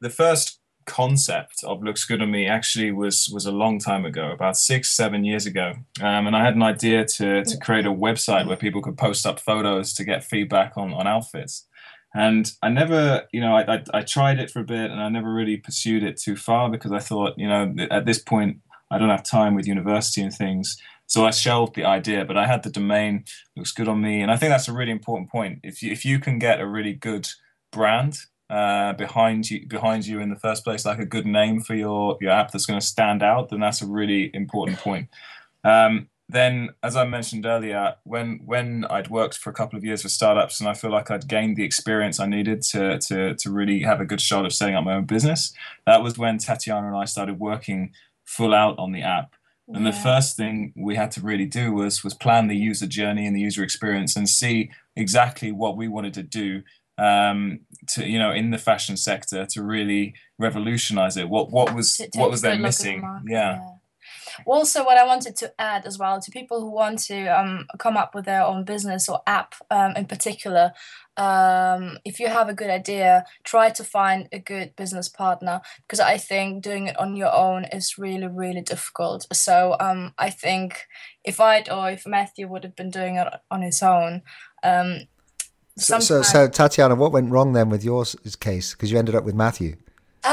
the 0.00 0.10
first 0.10 0.60
concept 0.88 1.62
of 1.64 1.82
looks 1.82 2.04
good 2.04 2.22
on 2.22 2.30
me 2.30 2.46
actually 2.46 2.90
was 2.90 3.30
was 3.32 3.46
a 3.46 3.52
long 3.52 3.78
time 3.78 4.04
ago, 4.04 4.32
about 4.32 4.56
six 4.56 4.90
seven 4.90 5.24
years 5.24 5.46
ago, 5.46 5.74
um, 6.00 6.26
and 6.26 6.34
I 6.34 6.42
had 6.44 6.56
an 6.56 6.62
idea 6.62 7.04
to 7.04 7.44
to 7.44 7.56
create 7.58 7.86
a 7.86 7.92
website 7.92 8.46
where 8.46 8.56
people 8.56 8.82
could 8.82 8.96
post 8.96 9.26
up 9.26 9.38
photos 9.38 9.92
to 9.94 10.04
get 10.04 10.24
feedback 10.24 10.76
on 10.76 10.92
on 10.92 11.06
outfits. 11.06 11.66
And 12.14 12.50
I 12.62 12.70
never, 12.70 13.24
you 13.32 13.40
know, 13.40 13.54
I, 13.54 13.74
I, 13.74 13.82
I 13.98 14.00
tried 14.02 14.38
it 14.40 14.50
for 14.50 14.60
a 14.60 14.64
bit, 14.64 14.90
and 14.90 15.00
I 15.00 15.08
never 15.10 15.32
really 15.32 15.58
pursued 15.58 16.02
it 16.02 16.16
too 16.16 16.36
far 16.36 16.70
because 16.70 16.90
I 16.90 17.00
thought, 17.00 17.34
you 17.36 17.46
know, 17.46 17.74
at 17.90 18.06
this 18.06 18.18
point 18.18 18.58
I 18.90 18.98
don't 18.98 19.10
have 19.10 19.24
time 19.24 19.54
with 19.54 19.66
university 19.66 20.22
and 20.22 20.32
things. 20.32 20.76
So 21.06 21.26
I 21.26 21.30
shelved 21.30 21.74
the 21.74 21.84
idea, 21.84 22.24
but 22.24 22.36
I 22.36 22.46
had 22.46 22.62
the 22.62 22.70
domain 22.70 23.24
looks 23.56 23.72
good 23.72 23.88
on 23.88 24.00
me, 24.00 24.22
and 24.22 24.30
I 24.30 24.36
think 24.36 24.50
that's 24.50 24.68
a 24.68 24.72
really 24.72 24.92
important 24.92 25.30
point. 25.30 25.60
If 25.62 25.82
you, 25.82 25.92
if 25.92 26.04
you 26.04 26.18
can 26.18 26.38
get 26.38 26.60
a 26.60 26.66
really 26.66 26.94
good 26.94 27.28
brand 27.70 28.18
uh, 28.50 28.94
behind 28.94 29.50
you 29.50 29.66
behind 29.66 30.06
you 30.06 30.20
in 30.20 30.30
the 30.30 30.38
first 30.38 30.64
place, 30.64 30.84
like 30.84 30.98
a 30.98 31.06
good 31.06 31.26
name 31.26 31.60
for 31.60 31.74
your 31.74 32.16
your 32.20 32.30
app 32.30 32.50
that's 32.50 32.66
going 32.66 32.80
to 32.80 32.86
stand 32.86 33.22
out, 33.22 33.50
then 33.50 33.60
that's 33.60 33.82
a 33.82 33.86
really 33.86 34.30
important 34.34 34.78
point. 34.78 35.08
Um, 35.64 36.08
then, 36.30 36.70
as 36.82 36.94
I 36.94 37.04
mentioned 37.04 37.46
earlier, 37.46 37.94
when 38.04 38.40
when 38.44 38.84
I'd 38.90 39.08
worked 39.08 39.38
for 39.38 39.50
a 39.50 39.54
couple 39.54 39.78
of 39.78 39.84
years 39.84 40.02
for 40.02 40.08
startups, 40.08 40.60
and 40.60 40.68
I 40.68 40.74
feel 40.74 40.90
like 40.90 41.10
I'd 41.10 41.28
gained 41.28 41.56
the 41.56 41.64
experience 41.64 42.20
I 42.20 42.26
needed 42.26 42.62
to 42.72 42.98
to 42.98 43.34
to 43.34 43.50
really 43.50 43.80
have 43.80 44.00
a 44.00 44.04
good 44.04 44.20
shot 44.20 44.44
of 44.44 44.52
setting 44.52 44.74
up 44.74 44.84
my 44.84 44.94
own 44.94 45.04
business, 45.04 45.52
that 45.86 46.02
was 46.02 46.18
when 46.18 46.38
Tatjana 46.38 46.86
and 46.86 46.96
I 46.96 47.06
started 47.06 47.38
working 47.38 47.92
full 48.24 48.54
out 48.54 48.78
on 48.78 48.92
the 48.92 49.02
app. 49.02 49.34
And 49.68 49.84
yeah. 49.84 49.90
the 49.90 49.96
first 49.98 50.36
thing 50.36 50.72
we 50.76 50.96
had 50.96 51.10
to 51.12 51.20
really 51.20 51.46
do 51.46 51.72
was 51.72 52.04
was 52.04 52.14
plan 52.14 52.48
the 52.48 52.56
user 52.56 52.86
journey 52.86 53.26
and 53.26 53.34
the 53.34 53.40
user 53.40 53.62
experience 53.62 54.16
and 54.16 54.28
see 54.28 54.70
exactly 54.96 55.52
what 55.52 55.76
we 55.76 55.88
wanted 55.88 56.14
to 56.14 56.22
do 56.22 56.62
um, 56.98 57.60
to 57.88 58.06
you 58.06 58.18
know 58.18 58.32
in 58.32 58.50
the 58.50 58.58
fashion 58.58 58.96
sector 58.96 59.46
to 59.46 59.62
really 59.62 60.14
revolutionize 60.38 61.16
it. 61.16 61.28
What 61.28 61.50
what 61.50 61.74
was 61.74 62.00
what 62.14 62.30
was 62.30 62.42
there 62.42 62.58
missing? 62.58 63.00
The 63.00 63.32
yeah. 63.32 63.52
yeah. 63.56 63.68
Also, 64.46 64.84
what 64.84 64.98
I 64.98 65.04
wanted 65.04 65.36
to 65.36 65.52
add 65.58 65.84
as 65.84 65.98
well 65.98 66.20
to 66.20 66.30
people 66.30 66.60
who 66.60 66.70
want 66.70 67.00
to 67.00 67.26
um, 67.26 67.66
come 67.78 67.96
up 67.96 68.14
with 68.14 68.24
their 68.24 68.44
own 68.44 68.64
business 68.64 69.08
or 69.08 69.20
app 69.26 69.54
um, 69.70 69.94
in 69.96 70.06
particular, 70.06 70.72
um, 71.16 71.98
if 72.04 72.20
you 72.20 72.28
have 72.28 72.48
a 72.48 72.54
good 72.54 72.70
idea, 72.70 73.24
try 73.42 73.70
to 73.70 73.82
find 73.82 74.28
a 74.32 74.38
good 74.38 74.76
business 74.76 75.08
partner 75.08 75.60
because 75.82 75.98
I 75.98 76.16
think 76.16 76.62
doing 76.62 76.86
it 76.86 76.98
on 76.98 77.16
your 77.16 77.34
own 77.34 77.64
is 77.64 77.98
really, 77.98 78.28
really 78.28 78.60
difficult. 78.60 79.26
So 79.32 79.76
um, 79.80 80.14
I 80.18 80.30
think 80.30 80.86
if 81.24 81.40
I'd 81.40 81.68
or 81.68 81.90
if 81.90 82.06
Matthew 82.06 82.46
would 82.48 82.62
have 82.62 82.76
been 82.76 82.90
doing 82.90 83.16
it 83.16 83.26
on 83.50 83.62
his 83.62 83.82
own, 83.82 84.22
um, 84.62 85.00
So, 85.78 86.00
so, 86.00 86.22
so, 86.22 86.48
Tatjana, 86.48 86.96
what 86.96 87.12
went 87.12 87.30
wrong 87.30 87.52
then 87.52 87.70
with 87.70 87.84
your 87.84 88.04
case? 88.40 88.72
Because 88.72 88.90
you 88.90 88.98
ended 88.98 89.14
up 89.14 89.24
with 89.24 89.34
Matthew. 89.34 89.76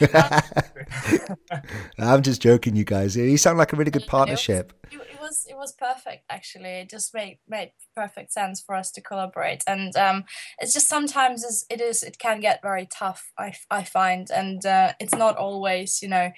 I'm 1.98 2.22
just 2.22 2.42
joking, 2.42 2.76
you 2.76 2.84
guys. 2.84 3.16
You 3.16 3.36
sound 3.38 3.58
like 3.58 3.72
a 3.72 3.76
really 3.76 3.90
good 3.90 4.06
partnership. 4.06 4.72
It 4.90 4.98
was, 4.98 5.06
it 5.06 5.20
was, 5.20 5.46
it 5.50 5.56
was 5.56 5.72
perfect 5.72 6.24
actually. 6.28 6.68
It 6.68 6.90
just 6.90 7.14
made 7.14 7.38
made 7.48 7.72
perfect 7.96 8.32
sense 8.32 8.60
for 8.60 8.74
us 8.74 8.90
to 8.92 9.00
collaborate, 9.00 9.62
and 9.66 9.96
um, 9.96 10.24
it's 10.58 10.72
just 10.72 10.88
sometimes 10.88 11.64
it 11.70 11.80
is 11.80 12.02
it 12.02 12.18
can 12.18 12.40
get 12.40 12.60
very 12.62 12.86
tough. 12.86 13.32
I 13.38 13.54
I 13.70 13.84
find, 13.84 14.30
and 14.30 14.64
uh, 14.66 14.92
it's 15.00 15.14
not 15.14 15.36
always 15.36 16.02
you 16.02 16.08
know 16.08 16.32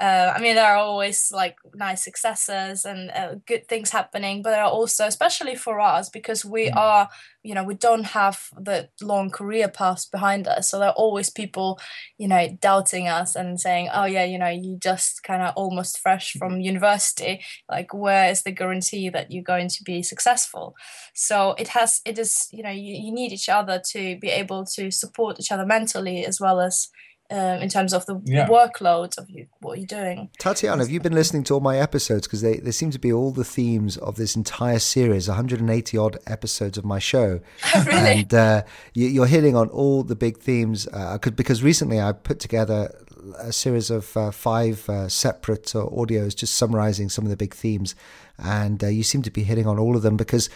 uh, 0.00 0.32
I 0.34 0.40
mean, 0.40 0.54
there 0.54 0.64
are 0.64 0.78
always 0.78 1.30
like 1.30 1.56
nice 1.74 2.02
successes 2.02 2.86
and 2.86 3.10
uh, 3.10 3.34
good 3.46 3.68
things 3.68 3.90
happening, 3.90 4.40
but 4.40 4.50
there 4.50 4.64
are 4.64 4.70
also, 4.70 5.04
especially 5.04 5.54
for 5.54 5.78
us, 5.78 6.08
because 6.08 6.42
we 6.42 6.70
mm. 6.70 6.76
are, 6.76 7.10
you 7.42 7.54
know, 7.54 7.62
we 7.62 7.74
don't 7.74 8.04
have 8.04 8.46
the 8.58 8.88
long 9.02 9.28
career 9.28 9.68
paths 9.68 10.06
behind 10.06 10.48
us. 10.48 10.70
So 10.70 10.78
there 10.78 10.88
are 10.88 10.94
always 10.94 11.28
people, 11.28 11.78
you 12.16 12.28
know, 12.28 12.48
doubting 12.62 13.08
us 13.08 13.36
and 13.36 13.60
saying, 13.60 13.90
oh, 13.92 14.06
yeah, 14.06 14.24
you 14.24 14.38
know, 14.38 14.48
you 14.48 14.78
just 14.78 15.22
kind 15.22 15.42
of 15.42 15.52
almost 15.54 15.98
fresh 15.98 16.32
from 16.32 16.54
mm. 16.54 16.64
university. 16.64 17.44
Like, 17.70 17.92
where 17.92 18.30
is 18.30 18.42
the 18.42 18.52
guarantee 18.52 19.10
that 19.10 19.30
you're 19.30 19.42
going 19.42 19.68
to 19.68 19.84
be 19.84 20.02
successful? 20.02 20.76
So 21.14 21.54
it 21.58 21.68
has, 21.68 22.00
it 22.06 22.18
is, 22.18 22.48
you 22.52 22.62
know, 22.62 22.70
you, 22.70 22.94
you 22.94 23.12
need 23.12 23.32
each 23.32 23.50
other 23.50 23.82
to 23.88 24.18
be 24.18 24.30
able 24.30 24.64
to 24.76 24.90
support 24.90 25.38
each 25.38 25.52
other 25.52 25.66
mentally 25.66 26.24
as 26.24 26.40
well 26.40 26.58
as 26.58 26.88
um, 27.30 27.62
in 27.62 27.68
terms 27.68 27.92
of 27.92 28.06
the 28.06 28.20
yeah. 28.24 28.48
workload 28.48 29.16
of 29.16 29.30
you, 29.30 29.46
what 29.60 29.78
you're 29.78 29.86
doing. 29.86 30.30
Tatjana, 30.40 30.80
have 30.80 30.90
you 30.90 31.00
been 31.00 31.12
listening 31.12 31.44
to 31.44 31.54
all 31.54 31.60
my 31.60 31.78
episodes? 31.78 32.26
Because 32.26 32.42
they, 32.42 32.56
they 32.56 32.72
seem 32.72 32.90
to 32.90 32.98
be 32.98 33.12
all 33.12 33.30
the 33.30 33.44
themes 33.44 33.96
of 33.96 34.16
this 34.16 34.34
entire 34.34 34.80
series, 34.80 35.28
180 35.28 35.96
odd 35.96 36.18
episodes 36.26 36.76
of 36.76 36.84
my 36.84 36.98
show. 36.98 37.40
really? 37.86 38.22
And 38.22 38.34
uh, 38.34 38.62
you, 38.94 39.22
are 39.22 39.26
hitting 39.26 39.54
on 39.54 39.68
all 39.68 40.02
the 40.02 40.16
big 40.16 40.38
themes. 40.38 40.88
Uh, 40.92 41.18
because 41.18 41.62
recently 41.62 42.00
I 42.00 42.12
put 42.12 42.40
together 42.40 42.92
a 43.38 43.52
series 43.52 43.90
of 43.90 44.16
uh, 44.16 44.30
five 44.30 44.88
uh, 44.88 45.08
separate 45.08 45.74
uh, 45.74 45.84
audios 45.86 46.34
just 46.34 46.56
summarizing 46.56 47.08
some 47.08 47.24
of 47.24 47.30
the 47.30 47.36
big 47.36 47.54
themes 47.54 47.94
and 48.42 48.82
uh, 48.82 48.86
you 48.86 49.02
seem 49.02 49.22
to 49.22 49.30
be 49.30 49.42
hitting 49.42 49.66
on 49.66 49.78
all 49.78 49.96
of 49.96 50.02
them 50.02 50.16
because 50.16 50.48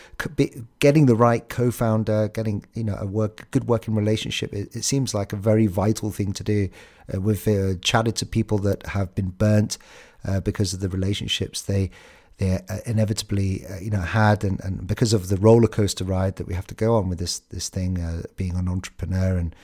getting 0.78 1.06
the 1.06 1.14
right 1.14 1.48
co-founder, 1.48 2.28
getting 2.28 2.64
you 2.74 2.84
know 2.84 2.96
a 2.98 3.06
work 3.06 3.48
good 3.50 3.68
working 3.68 3.94
relationship, 3.94 4.52
it, 4.52 4.74
it 4.74 4.84
seems 4.84 5.14
like 5.14 5.32
a 5.32 5.36
very 5.36 5.66
vital 5.66 6.10
thing 6.10 6.32
to 6.32 6.44
do. 6.44 6.68
Uh, 7.12 7.20
we've 7.20 7.46
uh, 7.46 7.74
chatted 7.82 8.16
to 8.16 8.26
people 8.26 8.58
that 8.58 8.86
have 8.86 9.14
been 9.14 9.30
burnt 9.30 9.78
uh, 10.24 10.40
because 10.40 10.72
of 10.72 10.80
the 10.80 10.88
relationships 10.88 11.62
they 11.62 11.90
they 12.38 12.60
uh, 12.68 12.78
inevitably 12.86 13.66
uh, 13.66 13.78
you 13.78 13.90
know 13.90 14.00
had 14.00 14.42
and, 14.42 14.60
and 14.64 14.86
because 14.86 15.12
of 15.12 15.28
the 15.28 15.36
roller 15.36 15.68
coaster 15.68 16.04
ride 16.04 16.36
that 16.36 16.46
we 16.46 16.54
have 16.54 16.66
to 16.66 16.74
go 16.74 16.96
on 16.96 17.08
with 17.08 17.18
this 17.18 17.38
this 17.38 17.68
thing 17.68 18.24
being 18.36 18.56
an 18.56 18.68
entrepreneur 18.68 19.36
and 19.36 19.54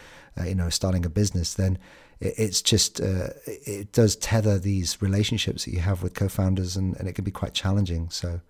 you 0.47 0.55
know 0.55 0.69
starting 0.69 1.05
a 1.05 1.11
business 1.11 1.55
then 1.55 1.79
it's 2.21 2.61
just 2.61 3.01
uh, 3.01 3.29
it 3.47 3.93
does 3.93 4.17
tether 4.17 4.59
these 4.59 5.01
relationships 5.01 5.65
that 5.65 5.73
you 5.73 5.81
have 5.81 6.03
with 6.03 6.15
co-founders, 6.15 6.77
and, 6.77 6.97
and 6.99 7.09
it 7.09 7.15
can 7.15 7.25
be 7.25 7.31
quite 7.31 7.55
challenging. 7.55 8.11
So. 8.11 8.41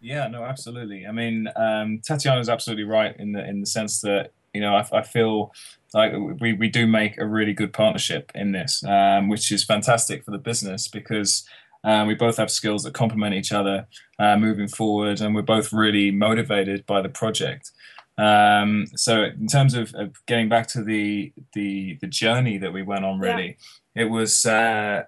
Yeah, 0.00 0.28
no, 0.28 0.44
absolutely. 0.44 1.06
I 1.06 1.12
mean, 1.12 1.48
um, 1.56 2.00
Tatjana 2.06 2.40
is 2.40 2.48
absolutely 2.48 2.84
right 2.84 3.16
in 3.18 3.32
the 3.32 3.48
in 3.48 3.60
the 3.60 3.66
sense 3.66 4.00
that 4.02 4.32
you 4.52 4.60
know 4.60 4.74
I, 4.74 4.86
I 4.92 5.02
feel 5.02 5.52
like 5.94 6.12
we, 6.40 6.52
we 6.52 6.68
do 6.68 6.86
make 6.86 7.16
a 7.18 7.26
really 7.26 7.52
good 7.52 7.72
partnership 7.72 8.30
in 8.34 8.52
this, 8.52 8.84
um, 8.84 9.28
which 9.28 9.50
is 9.50 9.64
fantastic 9.64 10.24
for 10.24 10.30
the 10.30 10.38
business 10.38 10.88
because 10.88 11.48
um, 11.84 12.08
we 12.08 12.14
both 12.14 12.36
have 12.36 12.50
skills 12.50 12.82
that 12.82 12.94
complement 12.94 13.34
each 13.34 13.52
other 13.52 13.86
uh, 14.18 14.36
moving 14.36 14.68
forward, 14.68 15.20
and 15.20 15.34
we're 15.34 15.42
both 15.42 15.72
really 15.72 16.10
motivated 16.10 16.84
by 16.86 17.00
the 17.00 17.08
project. 17.08 17.70
Um, 18.18 18.86
so 18.96 19.24
in 19.24 19.46
terms 19.46 19.74
of, 19.74 19.94
of, 19.94 20.24
getting 20.26 20.48
back 20.48 20.66
to 20.68 20.82
the, 20.82 21.32
the 21.52 21.98
the 22.00 22.06
journey 22.06 22.56
that 22.58 22.72
we 22.72 22.82
went 22.82 23.04
on, 23.04 23.18
really, 23.18 23.58
yeah. 23.94 24.04
it 24.04 24.10
was 24.10 24.46
uh, 24.46 25.02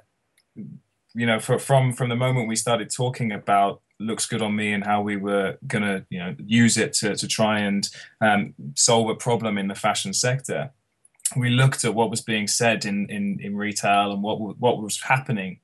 you 1.14 1.26
know 1.26 1.40
for, 1.40 1.58
from 1.58 1.92
from 1.92 2.10
the 2.10 2.16
moment 2.16 2.48
we 2.48 2.56
started 2.56 2.90
talking 2.90 3.32
about 3.32 3.80
looks 3.98 4.26
good 4.26 4.42
on 4.42 4.54
me 4.54 4.72
and 4.72 4.84
how 4.84 5.00
we 5.00 5.16
were 5.16 5.56
gonna 5.66 6.04
you 6.10 6.18
know 6.18 6.34
use 6.38 6.76
it 6.76 6.92
to 6.94 7.16
to 7.16 7.26
try 7.26 7.60
and 7.60 7.88
um, 8.20 8.54
solve 8.74 9.08
a 9.08 9.14
problem 9.14 9.56
in 9.56 9.68
the 9.68 9.74
fashion 9.74 10.12
sector. 10.12 10.70
We 11.36 11.50
looked 11.50 11.84
at 11.84 11.94
what 11.94 12.10
was 12.10 12.20
being 12.20 12.46
said 12.46 12.84
in 12.84 13.08
in, 13.08 13.38
in 13.40 13.56
retail 13.56 14.12
and 14.12 14.22
what 14.22 14.58
what 14.58 14.82
was 14.82 15.00
happening. 15.00 15.60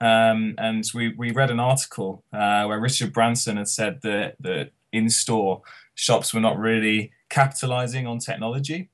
Um, 0.00 0.54
and 0.58 0.88
we, 0.94 1.12
we 1.14 1.32
read 1.32 1.50
an 1.50 1.58
article 1.58 2.22
uh, 2.32 2.64
where 2.66 2.78
Richard 2.78 3.12
Branson 3.12 3.56
had 3.56 3.68
said 3.68 4.00
that, 4.02 4.36
that 4.40 4.70
in 4.98 5.08
store 5.08 5.62
shops 5.94 6.32
were 6.32 6.40
not 6.40 6.58
really 6.58 7.12
capitalizing 7.28 8.06
on 8.06 8.18
technology. 8.18 8.90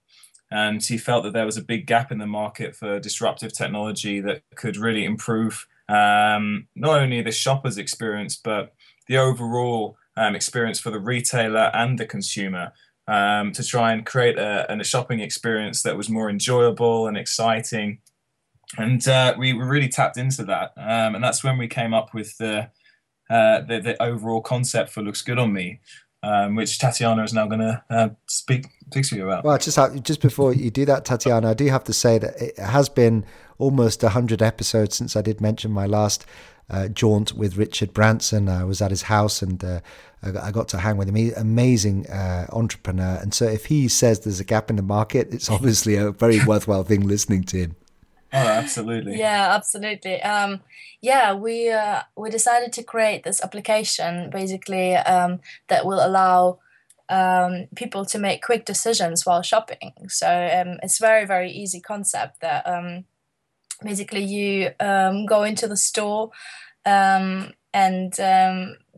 And 0.51 0.83
he 0.83 0.99
felt 0.99 1.25
that 1.25 1.33
there 1.33 1.47
was 1.47 1.57
a 1.57 1.63
big 1.63 1.87
gap 1.87 2.13
in 2.13 2.19
the 2.19 2.27
market 2.27 2.77
for 2.77 3.01
disruptive 3.01 3.53
technology 3.53 4.21
that 4.21 4.43
could 4.55 4.77
really 4.77 5.05
improve 5.05 5.67
um, 5.89 6.69
not 6.75 7.01
only 7.01 7.21
the 7.23 7.33
shopper's 7.33 7.77
experience, 7.77 8.37
but 8.37 8.73
the 9.09 9.19
overall 9.19 9.97
um, 10.17 10.35
experience 10.35 10.81
for 10.81 10.91
the 10.91 11.01
retailer 11.01 11.71
and 11.75 11.99
the 11.99 12.07
consumer 12.07 12.73
um, 13.07 13.53
to 13.53 13.63
try 13.63 13.93
and 13.93 14.07
create 14.07 14.39
a, 14.39 14.73
a, 14.73 14.85
shopping 14.85 15.21
experience 15.21 15.83
that 15.83 15.97
was 15.97 16.09
more 16.09 16.31
enjoyable 16.31 17.07
and 17.07 17.19
exciting. 17.19 17.99
And 18.79 19.07
uh, 19.07 19.35
we 19.37 19.53
really 19.53 19.89
tapped 19.89 20.17
into 20.17 20.45
that. 20.45 20.73
Um, 20.77 21.17
and 21.17 21.23
that's 21.23 21.45
when 21.45 21.59
we 21.59 21.69
came 21.69 21.93
up 21.93 22.15
with 22.15 22.39
the, 22.39 22.71
uh, 23.31 23.61
the, 23.63 23.81
the 23.81 24.03
overall 24.03 24.41
concept 24.41 24.91
for 24.91 25.03
Looks 25.03 25.23
Good 25.23 25.39
on 25.39 25.53
Me, 25.53 25.81
um, 26.23 26.55
which 26.55 26.79
Tatjana 26.79 27.25
is 27.25 27.33
now 27.33 27.47
going 27.47 27.61
to 27.61 27.83
uh, 27.91 28.09
speak 28.27 28.67
speak 28.91 29.07
to 29.09 29.17
you 29.17 29.25
about. 29.25 29.45
Well, 29.45 29.59
just 29.59 29.79
just 30.03 30.21
before 30.21 30.53
you 30.55 30.71
do 30.71 30.85
that, 30.87 31.05
Tatjana, 31.05 31.47
I 31.47 31.55
do 31.55 31.67
have 31.69 31.85
to 31.85 31.93
say 31.93 32.19
that 32.19 32.41
it 32.41 32.59
has 32.59 32.89
been 32.89 33.25
almost 33.59 34.03
hundred 34.03 34.43
episodes 34.43 34.97
since 34.97 35.17
I 35.17 35.23
did 35.23 35.41
mention 35.41 35.71
my 35.71 35.87
last 35.87 36.27
uh, 36.71 36.89
jaunt 36.89 37.33
with 37.35 37.57
Richard 37.57 37.93
Branson. 37.93 38.49
I 38.49 38.65
was 38.65 38.81
at 38.81 38.91
his 38.91 39.03
house 39.03 39.43
and 39.43 39.63
uh, 39.63 39.81
I 40.23 40.51
got 40.51 40.69
to 40.69 40.79
hang 40.79 40.97
with 40.97 41.09
him. 41.09 41.15
He's 41.15 41.37
amazing 41.37 42.07
uh, 42.09 42.47
entrepreneur, 42.53 43.19
and 43.21 43.35
so 43.35 43.47
if 43.47 43.67
he 43.67 43.89
says 43.89 44.21
there's 44.21 44.41
a 44.41 44.45
gap 44.45 44.71
in 44.71 44.77
the 44.77 44.83
market, 44.83 45.33
it's 45.33 45.51
obviously 45.57 45.97
a 45.97 46.11
very 46.11 46.45
worthwhile 46.45 46.85
thing 46.85 47.07
listening 47.07 47.45
to 47.45 47.59
him. 47.59 47.77
Oh, 48.35 48.39
absolutely. 48.63 49.19
yeah, 49.19 49.55
absolutely. 49.55 50.21
Um, 50.23 50.61
yeah, 51.01 51.35
we 51.35 51.71
uh, 51.71 52.03
we 52.17 52.31
decided 52.31 52.73
to 52.75 52.83
create 52.83 53.23
this 53.23 53.43
application 53.43 54.31
basically 54.31 54.97
um, 54.97 55.41
that 55.69 55.87
will 55.87 56.05
allow 56.05 56.59
um, 57.09 57.67
people 57.77 58.05
to 58.07 58.19
make 58.19 58.43
quick 58.43 58.65
decisions 58.65 59.25
while 59.25 59.43
shopping. 59.43 59.93
So 60.09 60.29
um, 60.29 60.79
it's 60.83 60.99
very 60.99 61.27
very 61.27 61.51
easy 61.51 61.81
concept 61.81 62.41
that 62.41 62.67
um, 62.67 63.05
basically 63.83 64.25
you 64.25 64.71
um, 64.81 65.27
go 65.27 65.45
into 65.45 65.69
the 65.69 65.77
store 65.77 66.31
and 66.85 67.55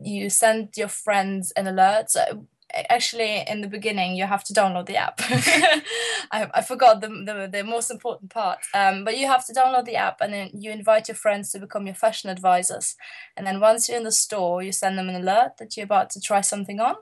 you 0.01 0.29
send 0.29 0.69
your 0.77 0.87
friends 0.87 1.51
an 1.51 1.67
alert. 1.67 2.11
So 2.11 2.47
actually 2.89 3.43
in 3.47 3.61
the 3.61 3.67
beginning 3.67 4.15
you 4.15 4.25
have 4.25 4.43
to 4.43 4.53
download 4.53 4.85
the 4.87 4.97
app. 4.97 5.19
I, 6.31 6.49
I 6.53 6.61
forgot 6.61 7.01
the, 7.01 7.07
the, 7.07 7.49
the 7.51 7.63
most 7.63 7.89
important 7.89 8.29
part. 8.29 8.59
Um, 8.73 9.03
but 9.03 9.17
you 9.17 9.27
have 9.27 9.45
to 9.47 9.53
download 9.53 9.85
the 9.85 9.95
app 9.95 10.21
and 10.21 10.33
then 10.33 10.49
you 10.53 10.71
invite 10.71 11.07
your 11.07 11.15
friends 11.15 11.51
to 11.51 11.59
become 11.59 11.85
your 11.85 11.95
fashion 11.95 12.29
advisors. 12.29 12.95
And 13.35 13.47
then 13.47 13.59
once 13.59 13.87
you're 13.87 13.97
in 13.97 14.03
the 14.03 14.11
store 14.11 14.61
you 14.61 14.71
send 14.71 14.97
them 14.97 15.09
an 15.09 15.15
alert 15.15 15.57
that 15.59 15.77
you're 15.77 15.85
about 15.85 16.09
to 16.11 16.21
try 16.21 16.41
something 16.41 16.79
on 16.79 16.95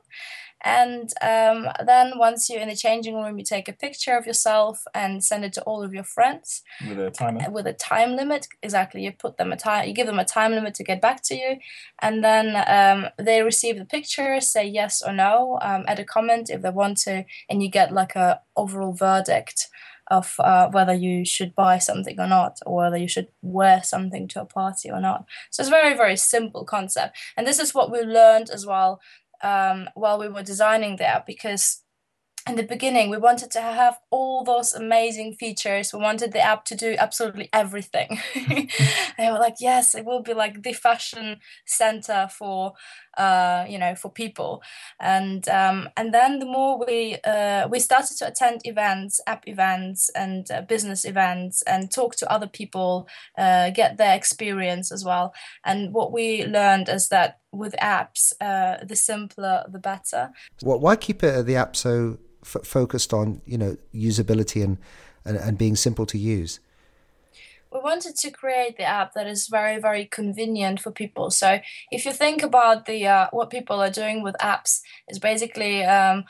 and 0.63 1.11
um, 1.21 1.67
then 1.85 2.17
once 2.17 2.49
you're 2.49 2.61
in 2.61 2.69
the 2.69 2.75
changing 2.75 3.15
room, 3.15 3.37
you 3.37 3.43
take 3.43 3.67
a 3.67 3.73
picture 3.73 4.17
of 4.17 4.25
yourself 4.25 4.83
and 4.93 5.23
send 5.23 5.45
it 5.45 5.53
to 5.53 5.61
all 5.63 5.83
of 5.83 5.93
your 5.93 6.03
friends 6.03 6.63
with 6.87 6.99
a 6.99 7.11
timer. 7.11 7.49
With 7.51 7.67
a 7.67 7.73
time 7.73 8.15
limit, 8.15 8.47
exactly. 8.63 9.03
You 9.03 9.11
put 9.11 9.37
them 9.37 9.51
a 9.51 9.57
time. 9.57 9.87
You 9.87 9.93
give 9.93 10.07
them 10.07 10.19
a 10.19 10.25
time 10.25 10.51
limit 10.51 10.73
to 10.75 10.83
get 10.83 11.01
back 11.01 11.21
to 11.23 11.35
you, 11.35 11.57
and 12.01 12.23
then 12.23 12.55
um, 12.67 13.09
they 13.17 13.41
receive 13.41 13.77
the 13.77 13.85
picture, 13.85 14.39
say 14.41 14.65
yes 14.65 15.01
or 15.01 15.13
no, 15.13 15.59
um, 15.61 15.83
add 15.87 15.99
a 15.99 16.05
comment 16.05 16.49
if 16.49 16.61
they 16.61 16.69
want 16.69 16.97
to, 16.99 17.25
and 17.49 17.61
you 17.61 17.69
get 17.69 17.91
like 17.91 18.15
a 18.15 18.41
overall 18.55 18.93
verdict 18.93 19.67
of 20.11 20.35
uh, 20.39 20.69
whether 20.69 20.93
you 20.93 21.25
should 21.25 21.55
buy 21.55 21.79
something 21.79 22.19
or 22.19 22.27
not, 22.27 22.59
or 22.65 22.77
whether 22.77 22.97
you 22.97 23.07
should 23.07 23.27
wear 23.41 23.81
something 23.83 24.27
to 24.27 24.41
a 24.41 24.45
party 24.45 24.89
or 24.91 25.01
not. 25.01 25.25
So 25.49 25.61
it's 25.61 25.67
a 25.67 25.71
very, 25.71 25.95
very 25.95 26.15
simple 26.15 26.63
concept. 26.63 27.17
And 27.35 27.47
this 27.47 27.59
is 27.59 27.73
what 27.73 27.91
we 27.91 28.01
learned 28.01 28.49
as 28.49 28.65
well 28.65 29.01
um, 29.43 29.89
while 29.95 30.19
we 30.19 30.27
were 30.27 30.43
designing 30.43 30.97
the 30.97 31.05
app 31.05 31.25
because 31.25 31.81
in 32.47 32.55
the 32.55 32.63
beginning 32.63 33.09
we 33.09 33.17
wanted 33.17 33.49
to 33.49 33.59
have 33.59 33.97
all 34.11 34.43
those 34.43 34.73
amazing 34.73 35.33
features 35.33 35.91
we 35.91 35.99
wanted 35.99 36.31
the 36.31 36.39
app 36.39 36.63
to 36.63 36.75
do 36.75 36.95
absolutely 36.99 37.49
everything 37.51 38.19
and 38.35 38.69
we 39.17 39.31
were 39.31 39.39
like 39.39 39.55
yes 39.59 39.95
it 39.95 40.05
will 40.05 40.21
be 40.21 40.33
like 40.33 40.61
the 40.61 40.73
fashion 40.73 41.37
center 41.65 42.27
for 42.31 42.73
uh, 43.17 43.65
you 43.67 43.77
know, 43.77 43.95
for 43.95 44.11
people. 44.11 44.61
And 44.99 45.47
um, 45.49 45.89
and 45.95 46.13
then 46.13 46.39
the 46.39 46.45
more 46.45 46.83
we 46.85 47.17
uh, 47.23 47.67
we 47.69 47.79
started 47.79 48.17
to 48.17 48.27
attend 48.27 48.61
events, 48.65 49.21
app 49.27 49.47
events, 49.47 50.09
and 50.09 50.49
uh, 50.51 50.61
business 50.61 51.05
events, 51.05 51.61
and 51.63 51.91
talk 51.91 52.15
to 52.17 52.31
other 52.31 52.47
people, 52.47 53.07
uh, 53.37 53.69
get 53.69 53.97
their 53.97 54.15
experience 54.15 54.91
as 54.91 55.03
well. 55.03 55.33
And 55.63 55.93
what 55.93 56.11
we 56.11 56.45
learned 56.45 56.89
is 56.89 57.09
that 57.09 57.39
with 57.55 57.75
apps, 57.81 58.33
uh, 58.41 58.83
the 58.83 58.95
simpler 58.95 59.63
the 59.67 59.79
better. 59.79 60.31
why 60.61 60.95
keep 60.95 61.23
it 61.23 61.45
the 61.45 61.55
app 61.55 61.75
so 61.75 62.17
f- 62.43 62.65
focused 62.65 63.13
on 63.13 63.41
you 63.45 63.57
know 63.57 63.77
usability 63.93 64.63
and, 64.63 64.77
and 65.25 65.37
and 65.37 65.57
being 65.57 65.75
simple 65.75 66.05
to 66.07 66.17
use? 66.17 66.59
we 67.75 67.81
wanted 67.81 68.15
to 68.15 68.31
create 68.31 68.77
the 68.77 68.83
app 68.83 69.13
that 69.13 69.27
is 69.27 69.47
very 69.47 69.79
very 69.79 70.05
convenient 70.05 70.79
for 70.79 70.91
people 70.91 71.29
so 71.29 71.59
if 71.91 72.05
you 72.05 72.13
think 72.13 72.41
about 72.41 72.85
the 72.85 73.05
uh, 73.05 73.27
what 73.31 73.49
people 73.49 73.81
are 73.81 73.89
doing 73.89 74.23
with 74.23 74.35
apps 74.41 74.81
is 75.09 75.19
basically 75.19 75.83
um, 75.83 76.23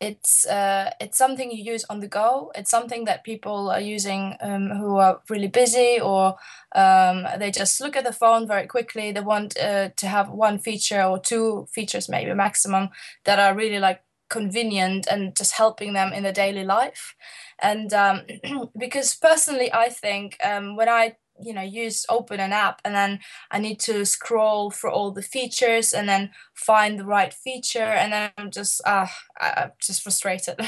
it's 0.00 0.46
uh, 0.46 0.90
it's 1.00 1.18
something 1.18 1.50
you 1.50 1.62
use 1.62 1.84
on 1.90 2.00
the 2.00 2.08
go. 2.08 2.50
It's 2.54 2.70
something 2.70 3.04
that 3.04 3.22
people 3.24 3.70
are 3.70 3.80
using 3.80 4.34
um, 4.40 4.70
who 4.70 4.96
are 4.96 5.20
really 5.28 5.48
busy 5.48 6.00
or 6.00 6.36
um, 6.74 7.26
they 7.38 7.50
just 7.50 7.80
look 7.80 7.96
at 7.96 8.04
the 8.04 8.12
phone 8.12 8.46
very 8.46 8.66
quickly. 8.66 9.12
They 9.12 9.20
want 9.20 9.58
uh, 9.58 9.90
to 9.96 10.06
have 10.06 10.30
one 10.30 10.58
feature 10.58 11.02
or 11.02 11.18
two 11.18 11.66
features 11.72 12.08
maybe 12.08 12.32
maximum 12.34 12.88
that 13.24 13.38
are 13.38 13.54
really 13.54 13.78
like 13.78 14.02
convenient 14.30 15.06
and 15.10 15.36
just 15.36 15.52
helping 15.52 15.92
them 15.92 16.12
in 16.12 16.22
their 16.22 16.32
daily 16.32 16.64
life. 16.64 17.14
And 17.58 17.92
um, 17.92 18.22
because 18.78 19.14
personally 19.14 19.72
i 19.72 19.88
think 19.88 20.36
um, 20.44 20.76
when 20.76 20.88
i 20.88 21.16
you 21.42 21.52
know 21.52 21.62
use 21.62 22.06
open 22.08 22.40
an 22.40 22.52
app 22.52 22.80
and 22.84 22.94
then 22.94 23.18
i 23.50 23.58
need 23.58 23.78
to 23.80 24.04
scroll 24.04 24.70
through 24.70 24.90
all 24.90 25.10
the 25.10 25.22
features 25.22 25.92
and 25.92 26.08
then 26.08 26.30
find 26.54 26.98
the 26.98 27.04
right 27.04 27.32
feature 27.32 27.78
and 28.00 28.12
then 28.12 28.30
i'm 28.38 28.50
just 28.50 28.80
uh 28.86 29.06
i'm 29.40 29.72
just 29.80 30.02
frustrated. 30.02 30.56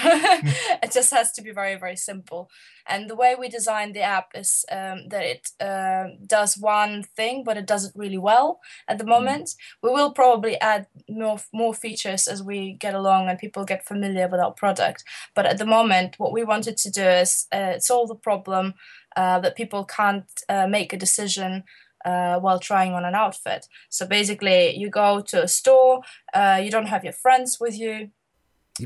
It 0.83 0.91
just 0.93 1.12
has 1.12 1.33
to 1.33 1.43
be 1.43 1.52
very 1.52 1.76
very 1.76 1.97
simple. 1.97 2.50
And 2.87 3.09
the 3.09 3.14
way 3.14 3.37
we 3.38 3.49
designed 3.49 3.95
the 3.95 4.02
app 4.02 4.31
is 4.35 4.64
um, 4.71 5.09
that 5.09 5.25
it 5.25 5.50
uh, 5.61 6.17
does 6.26 6.59
one 6.59 7.05
thing 7.17 7.45
but 7.45 7.57
it 7.57 7.67
does 7.67 7.85
it 7.85 7.93
really 7.95 8.19
well 8.19 8.61
at 8.88 8.99
the 8.99 9.05
moment. 9.05 9.47
Mm. 9.49 9.57
we 9.83 9.91
will 9.91 10.12
probably 10.12 10.61
add 10.61 10.87
more 11.09 11.38
more 11.52 11.75
features 11.75 12.26
as 12.29 12.43
we 12.43 12.73
get 12.73 12.95
along 12.95 13.29
and 13.29 13.38
people 13.38 13.64
get 13.64 13.87
familiar 13.87 14.29
with 14.29 14.41
our 14.41 14.52
product. 14.52 15.05
But 15.35 15.47
at 15.47 15.59
the 15.59 15.67
moment 15.67 16.19
what 16.19 16.33
we 16.33 16.45
wanted 16.45 16.76
to 16.79 16.91
do 16.91 17.07
is 17.23 17.47
uh, 17.52 17.79
solve 17.79 18.09
the 18.09 18.14
problem 18.29 18.75
uh, 19.16 19.40
that 19.40 19.57
people 19.57 19.85
can't 19.85 20.31
uh, 20.49 20.66
make 20.66 20.92
a 20.92 20.97
decision 20.97 21.64
uh, 22.04 22.38
while 22.40 22.59
trying 22.59 22.92
on 22.92 23.04
an 23.04 23.14
outfit. 23.14 23.66
So 23.88 24.07
basically, 24.07 24.76
you 24.76 24.90
go 24.90 25.21
to 25.21 25.45
a 25.45 25.49
store, 25.49 26.02
uh, 26.35 26.61
you 26.62 26.71
don't 26.71 26.87
have 26.87 27.04
your 27.04 27.12
friends 27.12 27.59
with 27.61 27.78
you. 27.78 28.11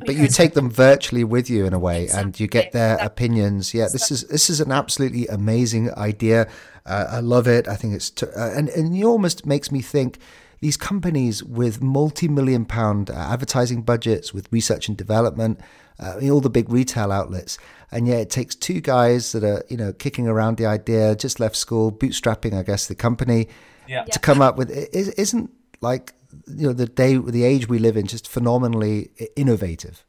But 0.04 0.16
you 0.16 0.26
take 0.26 0.54
them 0.54 0.68
virtually 0.68 1.23
with 1.23 1.49
you 1.49 1.64
in 1.64 1.73
a 1.73 1.78
way, 1.78 2.04
exactly, 2.04 2.25
and 2.25 2.40
you 2.40 2.47
get 2.49 2.73
their 2.73 2.95
exactly. 2.95 3.06
opinions. 3.06 3.73
Yeah, 3.73 3.87
this 3.90 4.11
is 4.11 4.25
this 4.25 4.50
is 4.50 4.61
an 4.61 4.73
absolutely 4.73 5.28
amazing 5.28 5.95
idea. 5.95 6.49
Uh, 6.85 7.06
I 7.09 7.21
love 7.21 7.47
it. 7.47 7.68
I 7.68 7.76
think 7.76 7.95
it's 7.95 8.11
t- 8.11 8.26
and 8.37 8.68
and 8.68 8.97
it 8.97 9.04
almost 9.04 9.47
makes 9.47 9.71
me 9.71 9.80
think 9.80 10.18
these 10.61 10.77
companies 10.77 11.43
with 11.45 11.83
multi-million 11.83 12.65
pound 12.65 13.11
advertising 13.11 13.83
budgets, 13.83 14.33
with 14.33 14.49
research 14.51 14.89
and 14.89 14.97
development, 14.97 15.61
uh, 15.99 16.19
all 16.31 16.41
the 16.41 16.51
big 16.51 16.71
retail 16.71 17.13
outlets. 17.13 17.59
And 17.91 18.07
yet 18.09 18.21
it 18.21 18.31
takes 18.31 18.55
two 18.55 18.81
guys 18.81 19.33
that 19.33 19.45
are, 19.45 19.65
you 19.69 19.77
know, 19.77 19.93
kicking 19.93 20.27
around 20.27 20.57
the 20.57 20.67
idea, 20.67 21.15
just 21.15 21.39
left 21.39 21.57
school, 21.57 21.93
bootstrapping, 21.93 22.53
I 22.59 22.63
guess, 22.63 22.87
the 22.87 22.95
company 22.95 23.49
yeah. 23.87 24.05
to 24.05 24.19
come 24.19 24.41
up 24.41 24.57
with 24.57 24.71
it 24.71 24.91
isn't 24.93 25.51
like, 25.81 26.15
you 26.47 26.67
know, 26.67 26.73
the 26.73 26.87
day, 26.87 27.17
the 27.17 27.45
age 27.45 27.69
we 27.69 27.79
live 27.79 27.97
in, 27.97 28.07
just 28.07 28.29
phenomenally 28.29 29.11
innovative. 29.37 30.05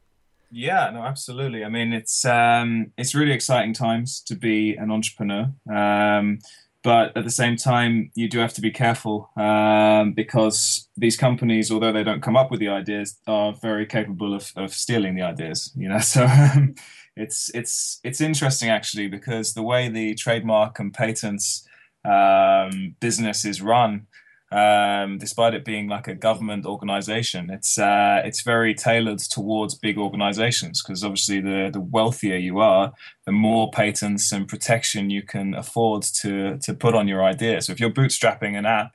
Yeah, 0.50 0.90
no, 0.90 1.02
absolutely. 1.02 1.62
I 1.62 1.68
mean, 1.68 1.92
it's 1.92 2.24
um, 2.24 2.92
it's 2.96 3.14
really 3.14 3.32
exciting 3.32 3.74
times 3.74 4.20
to 4.22 4.34
be 4.34 4.76
an 4.76 4.90
entrepreneur. 4.90 5.52
Um, 5.70 6.38
but 6.84 7.16
at 7.16 7.24
the 7.24 7.30
same 7.30 7.56
time, 7.56 8.10
you 8.14 8.28
do 8.28 8.38
have 8.38 8.52
to 8.54 8.60
be 8.60 8.70
careful 8.70 9.30
um, 9.36 10.12
because 10.12 10.88
these 10.96 11.16
companies, 11.16 11.70
although 11.70 11.92
they 11.92 12.04
don't 12.04 12.22
come 12.22 12.36
up 12.36 12.50
with 12.50 12.60
the 12.60 12.68
ideas, 12.68 13.18
are 13.26 13.52
very 13.52 13.84
capable 13.84 14.34
of, 14.34 14.52
of 14.56 14.72
stealing 14.72 15.16
the 15.16 15.22
ideas. 15.22 15.72
You 15.76 15.88
know, 15.88 15.98
so 16.14 16.26
um, 16.26 16.74
it's 17.16 17.50
it's 17.54 18.00
it's 18.04 18.20
interesting 18.20 18.68
actually 18.68 19.08
because 19.08 19.54
the 19.54 19.62
way 19.62 19.88
the 19.88 20.14
trademark 20.14 20.78
and 20.78 20.94
patents 20.94 21.66
um, 22.04 22.94
business 23.00 23.44
is 23.44 23.60
run 23.60 24.06
um, 24.50 25.18
despite 25.18 25.54
it 25.54 25.64
being 25.64 25.88
like 25.88 26.08
a 26.08 26.14
government 26.14 26.64
organization. 26.64 27.50
It's 27.50 27.78
uh, 27.78 28.22
it's 28.24 28.42
very 28.42 28.74
tailored 28.74 29.18
towards 29.18 29.74
big 29.74 29.98
organizations 29.98 30.82
because 30.82 31.04
obviously 31.04 31.40
the 31.40 31.70
the 31.72 31.80
wealthier 31.80 32.36
you 32.36 32.58
are, 32.60 32.92
the 33.26 33.32
more 33.32 33.70
patents 33.70 34.32
and 34.32 34.48
protection 34.48 35.10
you 35.10 35.22
can 35.22 35.54
afford 35.54 36.02
to 36.20 36.58
to 36.58 36.74
put 36.74 36.94
on 36.94 37.08
your 37.08 37.22
idea. 37.22 37.60
So 37.60 37.72
if 37.72 37.80
you're 37.80 37.90
bootstrapping 37.90 38.56
an 38.56 38.64
app, 38.64 38.94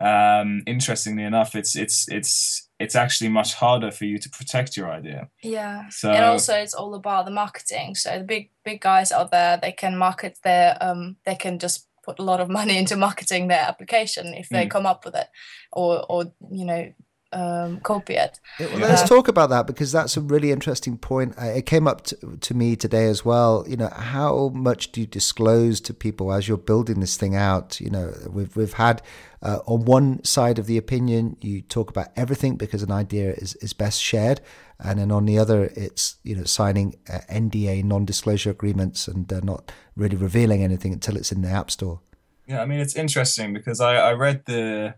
um, 0.00 0.62
interestingly 0.66 1.24
enough, 1.24 1.54
it's 1.54 1.76
it's 1.76 2.06
it's 2.10 2.68
it's 2.78 2.94
actually 2.94 3.28
much 3.28 3.54
harder 3.54 3.90
for 3.90 4.06
you 4.06 4.18
to 4.18 4.28
protect 4.30 4.76
your 4.76 4.90
idea. 4.90 5.28
Yeah. 5.42 5.88
So 5.90 6.10
and 6.10 6.24
also 6.24 6.54
it's 6.54 6.74
all 6.74 6.94
about 6.94 7.26
the 7.26 7.30
marketing. 7.30 7.94
So 7.94 8.18
the 8.18 8.24
big 8.24 8.50
big 8.64 8.80
guys 8.80 9.12
out 9.12 9.30
there, 9.30 9.58
they 9.60 9.72
can 9.72 9.96
market 9.96 10.38
their 10.42 10.76
um 10.80 11.16
they 11.24 11.34
can 11.34 11.58
just 11.58 11.86
put 12.10 12.18
a 12.18 12.24
lot 12.24 12.40
of 12.40 12.48
money 12.48 12.76
into 12.82 12.96
marketing 12.96 13.48
their 13.48 13.60
application 13.60 14.34
if 14.34 14.48
they 14.48 14.66
mm. 14.66 14.70
come 14.70 14.86
up 14.86 15.04
with 15.04 15.14
it 15.14 15.28
or 15.72 16.04
or 16.08 16.32
you 16.50 16.64
know 16.64 16.92
um, 17.32 17.78
copy 17.80 18.14
it. 18.14 18.40
well, 18.58 18.78
let's 18.78 19.02
uh, 19.02 19.06
talk 19.06 19.28
about 19.28 19.50
that 19.50 19.66
because 19.66 19.92
that's 19.92 20.16
a 20.16 20.20
really 20.20 20.50
interesting 20.50 20.98
point. 20.98 21.34
Uh, 21.40 21.46
it 21.46 21.66
came 21.66 21.86
up 21.86 22.02
to, 22.04 22.38
to, 22.40 22.54
me 22.54 22.74
today 22.74 23.04
as 23.04 23.24
well. 23.24 23.64
You 23.68 23.76
know, 23.76 23.88
how 23.88 24.48
much 24.48 24.90
do 24.90 25.00
you 25.00 25.06
disclose 25.06 25.80
to 25.82 25.94
people 25.94 26.32
as 26.32 26.48
you're 26.48 26.58
building 26.58 26.98
this 26.98 27.16
thing 27.16 27.36
out? 27.36 27.80
You 27.80 27.90
know, 27.90 28.12
we've 28.28 28.56
we've 28.56 28.72
had 28.72 29.00
uh, 29.42 29.60
on 29.66 29.84
one 29.84 30.24
side 30.24 30.58
of 30.58 30.66
the 30.66 30.76
opinion, 30.76 31.36
you 31.40 31.62
talk 31.62 31.88
about 31.88 32.08
everything 32.16 32.56
because 32.56 32.82
an 32.82 32.90
idea 32.90 33.32
is 33.32 33.54
is 33.56 33.72
best 33.72 34.02
shared, 34.02 34.40
and 34.80 34.98
then 34.98 35.12
on 35.12 35.24
the 35.24 35.38
other, 35.38 35.70
it's 35.76 36.16
you 36.24 36.34
know 36.34 36.44
signing 36.44 36.96
uh, 37.08 37.20
NDA 37.30 37.84
non-disclosure 37.84 38.50
agreements 38.50 39.06
and 39.06 39.32
uh, 39.32 39.40
not 39.44 39.70
really 39.94 40.16
revealing 40.16 40.64
anything 40.64 40.92
until 40.92 41.16
it's 41.16 41.30
in 41.30 41.42
the 41.42 41.48
app 41.48 41.70
store. 41.70 42.00
Yeah, 42.48 42.60
I 42.62 42.66
mean 42.66 42.80
it's 42.80 42.96
interesting 42.96 43.52
because 43.52 43.80
I, 43.80 43.94
I 43.94 44.12
read 44.14 44.44
the 44.46 44.94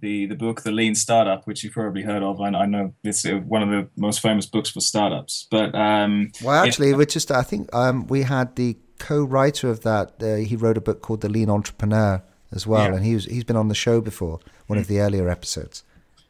the 0.00 0.26
the 0.26 0.34
book 0.34 0.62
The 0.62 0.72
Lean 0.72 0.94
Startup, 0.94 1.46
which 1.46 1.62
you've 1.62 1.72
probably 1.72 2.02
heard 2.02 2.22
of. 2.22 2.40
I, 2.40 2.48
I 2.48 2.66
know 2.66 2.94
it's 3.04 3.24
uh, 3.24 3.36
one 3.36 3.62
of 3.62 3.68
the 3.68 3.88
most 3.96 4.20
famous 4.20 4.46
books 4.46 4.70
for 4.70 4.80
startups. 4.80 5.46
But 5.50 5.74
um, 5.74 6.32
well, 6.42 6.64
actually, 6.64 6.90
it, 6.90 7.08
just 7.08 7.30
I 7.30 7.42
think 7.42 7.74
um, 7.74 8.06
we 8.06 8.22
had 8.22 8.56
the 8.56 8.76
co-writer 8.98 9.68
of 9.68 9.82
that. 9.82 10.14
Uh, 10.20 10.36
he 10.36 10.56
wrote 10.56 10.76
a 10.76 10.80
book 10.80 11.02
called 11.02 11.20
The 11.20 11.28
Lean 11.28 11.50
Entrepreneur 11.50 12.22
as 12.52 12.66
well, 12.66 12.88
yeah. 12.88 12.96
and 12.96 13.04
he 13.04 13.14
was 13.14 13.26
he's 13.26 13.44
been 13.44 13.56
on 13.56 13.68
the 13.68 13.74
show 13.74 14.00
before, 14.00 14.40
one 14.66 14.78
of 14.78 14.86
the 14.86 15.00
earlier 15.00 15.28
episodes. 15.28 15.84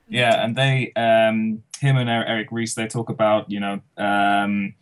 Yeah, 0.09 0.43
and 0.43 0.57
they, 0.57 0.93
um, 0.97 1.63
him 1.81 1.97
and 1.97 2.09
Eric 2.09 2.49
Ries 2.51 2.75
they 2.75 2.87
talk 2.87 3.11
about 3.11 3.51
you 3.51 3.61
know 3.61 3.81
um, 3.97 4.75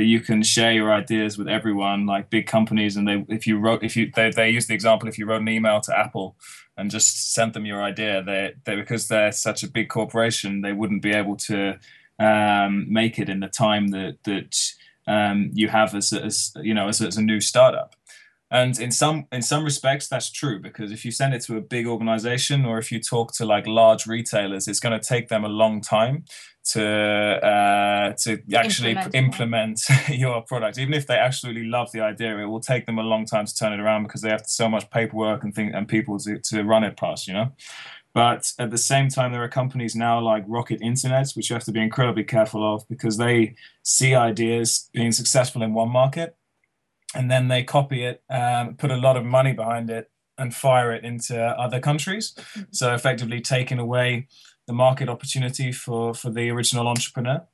that 0.00 0.06
you 0.06 0.20
can 0.20 0.42
share 0.42 0.72
your 0.72 0.90
ideas 0.90 1.36
with 1.36 1.46
everyone, 1.46 2.06
like 2.06 2.30
big 2.30 2.46
companies, 2.46 2.96
and 2.96 3.06
they 3.06 3.22
if 3.28 3.46
you 3.46 3.58
wrote 3.58 3.84
if 3.84 3.98
you 3.98 4.10
they, 4.16 4.30
they 4.30 4.48
use 4.48 4.66
the 4.66 4.72
example 4.72 5.06
if 5.06 5.18
you 5.18 5.26
wrote 5.26 5.42
an 5.42 5.48
email 5.50 5.78
to 5.78 5.94
Apple 5.94 6.36
and 6.78 6.90
just 6.90 7.34
sent 7.34 7.52
them 7.52 7.66
your 7.66 7.82
idea, 7.82 8.22
they 8.22 8.54
they 8.64 8.76
because 8.76 9.08
they're 9.08 9.30
such 9.30 9.62
a 9.62 9.68
big 9.68 9.90
corporation, 9.90 10.62
they 10.62 10.72
wouldn't 10.72 11.02
be 11.02 11.12
able 11.12 11.36
to 11.36 11.78
um, 12.18 12.90
make 12.90 13.18
it 13.18 13.28
in 13.28 13.40
the 13.40 13.48
time 13.48 13.88
that 13.88 14.16
that 14.24 14.56
um, 15.06 15.50
you 15.52 15.68
have 15.68 15.94
as, 15.94 16.14
as 16.14 16.52
you 16.62 16.72
know 16.72 16.88
as, 16.88 17.02
as 17.02 17.18
a 17.18 17.22
new 17.22 17.38
startup. 17.38 17.94
And 18.52 18.78
in 18.80 18.90
some 18.90 19.26
in 19.30 19.42
some 19.42 19.62
respects, 19.62 20.08
that's 20.08 20.30
true 20.30 20.58
because 20.60 20.90
if 20.90 21.04
you 21.04 21.12
send 21.12 21.34
it 21.34 21.42
to 21.42 21.56
a 21.56 21.60
big 21.60 21.86
organization 21.86 22.64
or 22.64 22.78
if 22.78 22.90
you 22.90 22.98
talk 23.00 23.32
to 23.34 23.44
like 23.44 23.66
large 23.66 24.06
retailers, 24.06 24.66
it's 24.66 24.80
going 24.80 24.98
to 24.98 25.04
take 25.04 25.28
them 25.28 25.44
a 25.44 25.48
long 25.48 25.80
time 25.80 26.24
to 26.72 26.84
uh, 26.84 28.12
to 28.24 28.42
actually 28.54 28.90
implement, 28.90 29.14
implement 29.14 29.80
your 30.08 30.42
product. 30.42 30.78
Even 30.78 30.94
if 30.94 31.06
they 31.06 31.16
absolutely 31.16 31.64
love 31.64 31.92
the 31.92 32.00
idea, 32.00 32.36
it 32.38 32.46
will 32.46 32.60
take 32.60 32.86
them 32.86 32.98
a 32.98 33.02
long 33.02 33.24
time 33.24 33.46
to 33.46 33.54
turn 33.54 33.72
it 33.72 33.78
around 33.78 34.02
because 34.02 34.22
they 34.22 34.30
have 34.30 34.42
so 34.46 34.68
much 34.68 34.90
paperwork 34.90 35.44
and 35.44 35.54
things 35.54 35.72
and 35.72 35.86
people 35.86 36.18
to, 36.18 36.38
to 36.40 36.64
run 36.64 36.82
it 36.82 36.96
past. 36.96 37.28
You 37.28 37.34
know. 37.34 37.52
But 38.12 38.52
at 38.58 38.72
the 38.72 38.78
same 38.78 39.08
time, 39.08 39.30
there 39.30 39.44
are 39.44 39.48
companies 39.48 39.94
now 39.94 40.20
like 40.20 40.42
Rocket 40.48 40.80
Internet, 40.82 41.30
which 41.34 41.48
you 41.48 41.54
have 41.54 41.64
to 41.64 41.72
be 41.72 41.80
incredibly 41.80 42.24
careful 42.24 42.74
of 42.74 42.82
because 42.88 43.16
they 43.16 43.54
see 43.84 44.16
ideas 44.16 44.90
being 44.92 45.12
successful 45.12 45.62
in 45.62 45.72
one 45.72 45.90
market 45.90 46.34
and 47.14 47.30
then 47.30 47.48
they 47.48 47.62
copy 47.62 48.04
it, 48.04 48.22
um, 48.30 48.76
put 48.76 48.90
a 48.90 48.96
lot 48.96 49.16
of 49.16 49.24
money 49.24 49.52
behind 49.52 49.90
it, 49.90 50.10
and 50.38 50.54
fire 50.54 50.92
it 50.92 51.04
into 51.04 51.38
other 51.38 51.80
countries. 51.80 52.32
Mm-hmm. 52.34 52.62
So 52.70 52.94
effectively 52.94 53.40
taking 53.40 53.78
away 53.78 54.26
the 54.66 54.72
market 54.72 55.08
opportunity 55.08 55.72
for 55.72 56.14
for 56.14 56.30
the 56.30 56.50
original 56.50 56.88
entrepreneur, 56.88 57.46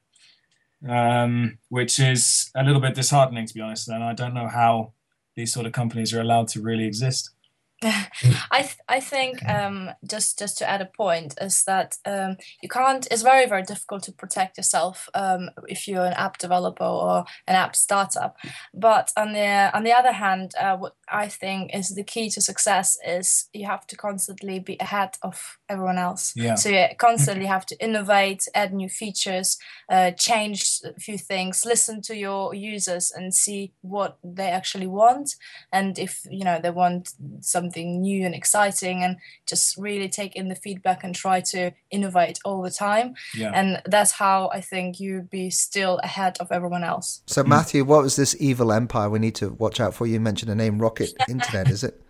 um, 0.89 1.59
which 1.69 1.99
is 1.99 2.51
a 2.55 2.63
little 2.63 2.81
bit 2.81 2.95
disheartening 2.95 3.47
to 3.47 3.55
be 3.55 3.61
honest. 3.61 3.89
And 3.89 4.05
I 4.05 4.13
don't 4.13 4.35
know 4.35 4.49
how 4.49 4.93
these 5.35 5.53
sort 5.53 5.67
of 5.67 5.73
companies 5.73 6.15
are 6.15 6.21
allowed 6.21 6.49
to 6.49 6.63
really 6.63 6.87
exist. 6.87 7.31
I 7.83 8.63
th- 8.63 8.79
I 8.89 9.01
think 9.01 9.47
um, 9.47 9.91
just 10.09 10.39
just 10.39 10.57
to 10.59 10.69
add 10.69 10.81
a 10.81 10.87
point 10.87 11.35
is 11.41 11.63
that 11.65 11.99
um, 12.07 12.37
you 12.63 12.71
can't. 12.71 13.07
It's 13.11 13.23
very 13.23 13.47
very 13.47 13.63
difficult 13.63 14.03
to 14.05 14.13
protect 14.13 14.57
yourself 14.57 15.11
um, 15.15 15.51
if 15.69 15.87
you're 15.87 16.07
an 16.07 16.15
app 16.15 16.39
developer 16.39 16.85
or 16.85 17.25
an 17.47 17.55
app 17.55 17.77
startup. 17.77 18.39
But 18.73 19.13
on 19.15 19.35
the 19.35 19.71
on 19.75 19.85
the 19.85 19.93
other 19.93 20.13
hand, 20.13 20.53
uh, 20.59 20.77
what 20.79 20.97
I 21.09 21.29
think 21.29 21.75
is 21.75 21.95
the 21.95 22.03
key 22.03 22.31
to 22.31 22.41
success 22.41 22.97
is 23.07 23.51
you 23.53 23.67
have 23.67 23.87
to 23.89 23.97
constantly 23.97 24.59
be 24.59 24.79
ahead 24.81 25.17
of 25.23 25.59
everyone 25.69 25.99
else. 25.99 26.33
Yeah. 26.35 26.55
So 26.55 26.71
you 26.71 26.87
constantly 26.97 27.47
have 27.47 27.67
to 27.67 27.85
innovate, 27.85 28.49
add 28.55 28.73
new 28.73 28.89
features, 28.89 29.59
uh, 29.91 30.13
change 30.13 30.81
a 30.83 30.99
few 30.99 31.19
things, 31.19 31.67
listen 31.67 32.01
to 32.03 32.17
your 32.17 32.55
users, 32.55 33.13
and 33.15 33.35
see 33.35 33.73
what 33.83 34.17
they 34.25 34.49
actually 34.49 34.87
want, 34.87 35.35
and 35.73 35.99
if 35.99 36.27
you 36.31 36.45
know 36.45 36.59
they 36.59 36.71
want 36.71 37.11
some 37.43 37.66
something 37.67 38.01
new 38.01 38.25
and 38.25 38.35
exciting 38.35 39.03
and 39.03 39.17
just 39.47 39.77
really 39.77 40.09
take 40.09 40.37
in 40.37 40.49
the 40.49 40.55
feedback 40.55 41.03
and 41.03 41.15
try 41.15 41.41
to 41.41 41.73
innovate 41.91 42.39
all 42.45 42.63
the 42.63 42.71
time. 42.71 43.15
Yeah. 43.35 43.53
And 43.55 43.83
that's 43.85 44.13
how 44.13 44.51
I 44.53 44.61
think 44.61 45.01
you'd 45.01 45.31
be 45.31 45.51
still 45.51 45.99
ahead 45.99 46.37
of 46.41 46.53
everyone 46.53 46.85
else. 46.85 47.23
So, 47.27 47.43
Matthew, 47.43 47.85
what 47.85 48.03
was 48.03 48.17
this 48.17 48.37
evil 48.39 48.73
empire 48.73 49.11
we 49.11 49.19
need 49.19 49.35
to 49.37 49.51
watch 49.51 49.81
out 49.81 49.95
for? 49.95 50.07
You 50.07 50.21
mentioned 50.21 50.51
the 50.51 50.55
name 50.55 50.79
Rocket 50.79 51.13
Internet, 51.29 51.71
is 51.71 51.83
it? 51.83 52.01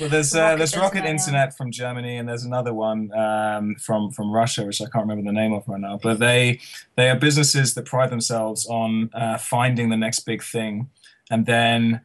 Well, 0.00 0.10
there's 0.10 0.34
uh, 0.34 0.40
Rocket 0.40 0.58
there's 0.58 0.76
Rocket 0.76 0.96
Internet, 0.98 1.20
Internet 1.20 1.56
from 1.56 1.70
Germany, 1.70 2.18
and 2.18 2.28
there's 2.28 2.44
another 2.44 2.74
one 2.74 3.10
um, 3.16 3.76
from 3.76 4.10
from 4.10 4.30
Russia, 4.30 4.66
which 4.66 4.82
I 4.82 4.86
can't 4.86 5.06
remember 5.06 5.24
the 5.24 5.32
name 5.32 5.54
of 5.54 5.66
right 5.68 5.80
now. 5.80 5.98
But 6.02 6.18
they 6.18 6.60
they 6.96 7.08
are 7.08 7.18
businesses 7.18 7.72
that 7.74 7.86
pride 7.86 8.10
themselves 8.10 8.66
on 8.66 9.08
uh, 9.14 9.38
finding 9.38 9.88
the 9.88 9.96
next 9.96 10.20
big 10.20 10.42
thing, 10.42 10.90
and 11.30 11.46
then 11.46 12.02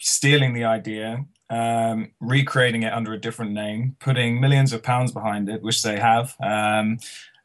stealing 0.00 0.52
the 0.54 0.64
idea 0.64 1.24
um, 1.50 2.12
recreating 2.20 2.84
it 2.84 2.92
under 2.92 3.12
a 3.12 3.20
different 3.20 3.52
name, 3.52 3.96
putting 4.00 4.40
millions 4.40 4.72
of 4.72 4.82
pounds 4.82 5.12
behind 5.12 5.48
it, 5.48 5.62
which 5.62 5.82
they 5.82 5.98
have, 5.98 6.36
um, 6.42 6.98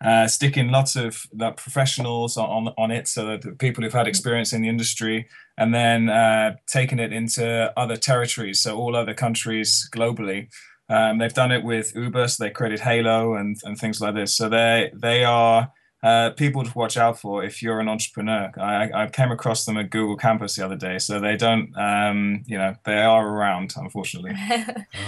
uh, 0.04 0.28
sticking 0.28 0.70
lots 0.70 0.96
of 0.96 1.26
professionals 1.58 2.38
on, 2.38 2.74
on 2.78 2.92
it 2.92 3.08
so 3.08 3.26
that 3.26 3.58
people 3.58 3.84
who've 3.84 3.94
had 3.94 4.08
experience 4.08 4.54
in 4.54 4.62
the 4.62 4.70
industry, 4.70 5.28
and 5.58 5.74
then 5.74 6.10
uh, 6.10 6.56
taking 6.68 7.00
it 7.00 7.12
into 7.12 7.74
other 7.78 7.98
territories, 7.98 8.60
so 8.62 8.78
all 8.78 8.96
other 8.96 9.14
countries 9.14 9.90
globally. 9.92 10.48
Um, 10.88 11.18
they've 11.18 11.34
done 11.34 11.52
it 11.52 11.64
with 11.64 11.96
Uber, 11.96 12.28
so 12.28 12.44
they 12.44 12.52
created 12.52 12.82
Halo 12.82 13.36
and, 13.36 13.58
and 13.64 13.78
things 13.78 14.00
like 14.00 14.14
this. 14.14 14.36
So 14.36 14.50
they 14.50 14.92
they 14.94 15.24
are 15.24 15.72
uh, 16.06 16.30
people 16.30 16.64
to 16.64 16.72
watch 16.78 16.98
out 16.98 17.20
for 17.20 17.44
if 17.44 17.64
you're 17.64 17.80
an 17.80 17.90
entrepreneur. 17.90 18.52
I, 18.58 18.92
I, 18.94 19.08
came 19.08 19.32
across 19.32 19.66
them 19.66 19.76
at 19.76 19.90
Google 19.90 20.16
Campus 20.16 20.56
the 20.56 20.64
other 20.64 20.76
day, 20.76 21.00
so 21.00 21.20
they 21.20 21.36
don't, 21.36 21.76
um, 21.76 22.44
you 22.46 22.60
know, 22.60 22.76
they 22.84 23.00
are 23.00 23.28
around, 23.28 23.74
unfortunately. 23.76 24.34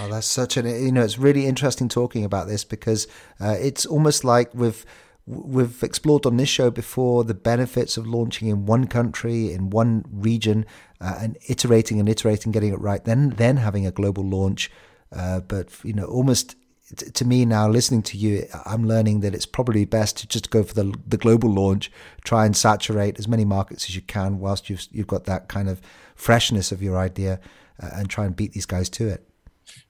oh, 0.01 0.09
that's 0.09 0.25
such 0.25 0.57
an, 0.57 0.65
you 0.65 0.91
know, 0.91 1.03
it's 1.03 1.19
really 1.19 1.45
interesting 1.45 1.87
talking 1.87 2.25
about 2.25 2.47
this 2.47 2.63
because 2.63 3.07
uh, 3.39 3.55
it's 3.59 3.85
almost 3.85 4.23
like 4.23 4.49
we've 4.55 4.83
we've 5.27 5.83
explored 5.83 6.25
on 6.25 6.37
this 6.37 6.49
show 6.49 6.71
before 6.71 7.23
the 7.23 7.35
benefits 7.35 7.97
of 7.97 8.07
launching 8.07 8.47
in 8.47 8.65
one 8.65 8.87
country 8.87 9.53
in 9.53 9.69
one 9.69 10.03
region 10.09 10.65
uh, 10.99 11.19
and 11.19 11.37
iterating 11.47 11.99
and 11.99 12.09
iterating, 12.09 12.51
getting 12.51 12.73
it 12.73 12.81
right, 12.81 13.05
then 13.05 13.29
then 13.31 13.57
having 13.57 13.85
a 13.85 13.91
global 13.91 14.27
launch. 14.27 14.71
Uh, 15.15 15.41
but 15.41 15.69
you 15.83 15.93
know, 15.93 16.05
almost 16.05 16.55
to 16.95 17.25
me 17.25 17.45
now, 17.45 17.67
listening 17.67 18.01
to 18.03 18.17
you, 18.17 18.47
I'm 18.65 18.87
learning 18.87 19.19
that 19.19 19.35
it's 19.35 19.45
probably 19.45 19.85
best 19.85 20.17
to 20.17 20.27
just 20.27 20.49
go 20.49 20.63
for 20.63 20.73
the 20.73 20.93
the 21.05 21.17
global 21.17 21.51
launch, 21.51 21.91
try 22.23 22.45
and 22.45 22.55
saturate 22.55 23.19
as 23.19 23.27
many 23.27 23.45
markets 23.45 23.85
as 23.85 23.95
you 23.95 24.01
can, 24.01 24.39
whilst 24.39 24.69
you've 24.69 24.87
you've 24.91 25.07
got 25.07 25.25
that 25.25 25.49
kind 25.49 25.69
of 25.69 25.81
freshness 26.15 26.71
of 26.71 26.81
your 26.81 26.97
idea, 26.97 27.39
uh, 27.81 27.89
and 27.93 28.09
try 28.09 28.25
and 28.25 28.35
beat 28.35 28.53
these 28.53 28.65
guys 28.65 28.89
to 28.89 29.07
it. 29.07 29.27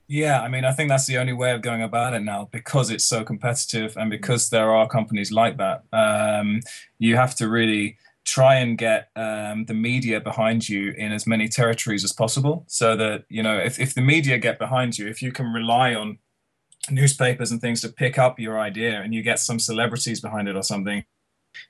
Yeah, 0.07 0.41
I 0.41 0.47
mean, 0.47 0.63
I 0.63 0.71
think 0.71 0.89
that's 0.89 1.05
the 1.05 1.17
only 1.17 1.33
way 1.33 1.51
of 1.51 1.61
going 1.61 1.83
about 1.83 2.13
it 2.13 2.21
now 2.21 2.47
because 2.51 2.89
it's 2.89 3.05
so 3.05 3.25
competitive 3.25 3.97
and 3.97 4.09
because 4.09 4.49
there 4.49 4.71
are 4.73 4.87
companies 4.87 5.31
like 5.31 5.57
that. 5.57 5.83
Um, 5.91 6.61
you 6.97 7.17
have 7.17 7.35
to 7.35 7.49
really 7.49 7.97
try 8.23 8.55
and 8.55 8.77
get 8.77 9.09
um, 9.15 9.65
the 9.65 9.73
media 9.73 10.19
behind 10.21 10.67
you 10.67 10.91
in 10.97 11.11
as 11.11 11.27
many 11.27 11.47
territories 11.47 12.03
as 12.03 12.13
possible 12.13 12.63
so 12.67 12.95
that, 12.95 13.25
you 13.29 13.43
know, 13.43 13.57
if, 13.57 13.79
if 13.79 13.95
the 13.95 14.01
media 14.01 14.37
get 14.37 14.59
behind 14.59 14.97
you, 14.97 15.07
if 15.07 15.21
you 15.21 15.31
can 15.31 15.51
rely 15.53 15.93
on 15.93 16.19
newspapers 16.91 17.51
and 17.51 17.61
things 17.61 17.81
to 17.81 17.89
pick 17.89 18.17
up 18.17 18.39
your 18.39 18.59
idea 18.59 19.01
and 19.01 19.13
you 19.13 19.21
get 19.21 19.39
some 19.39 19.59
celebrities 19.59 20.21
behind 20.21 20.47
it 20.47 20.55
or 20.55 20.63
something, 20.63 21.03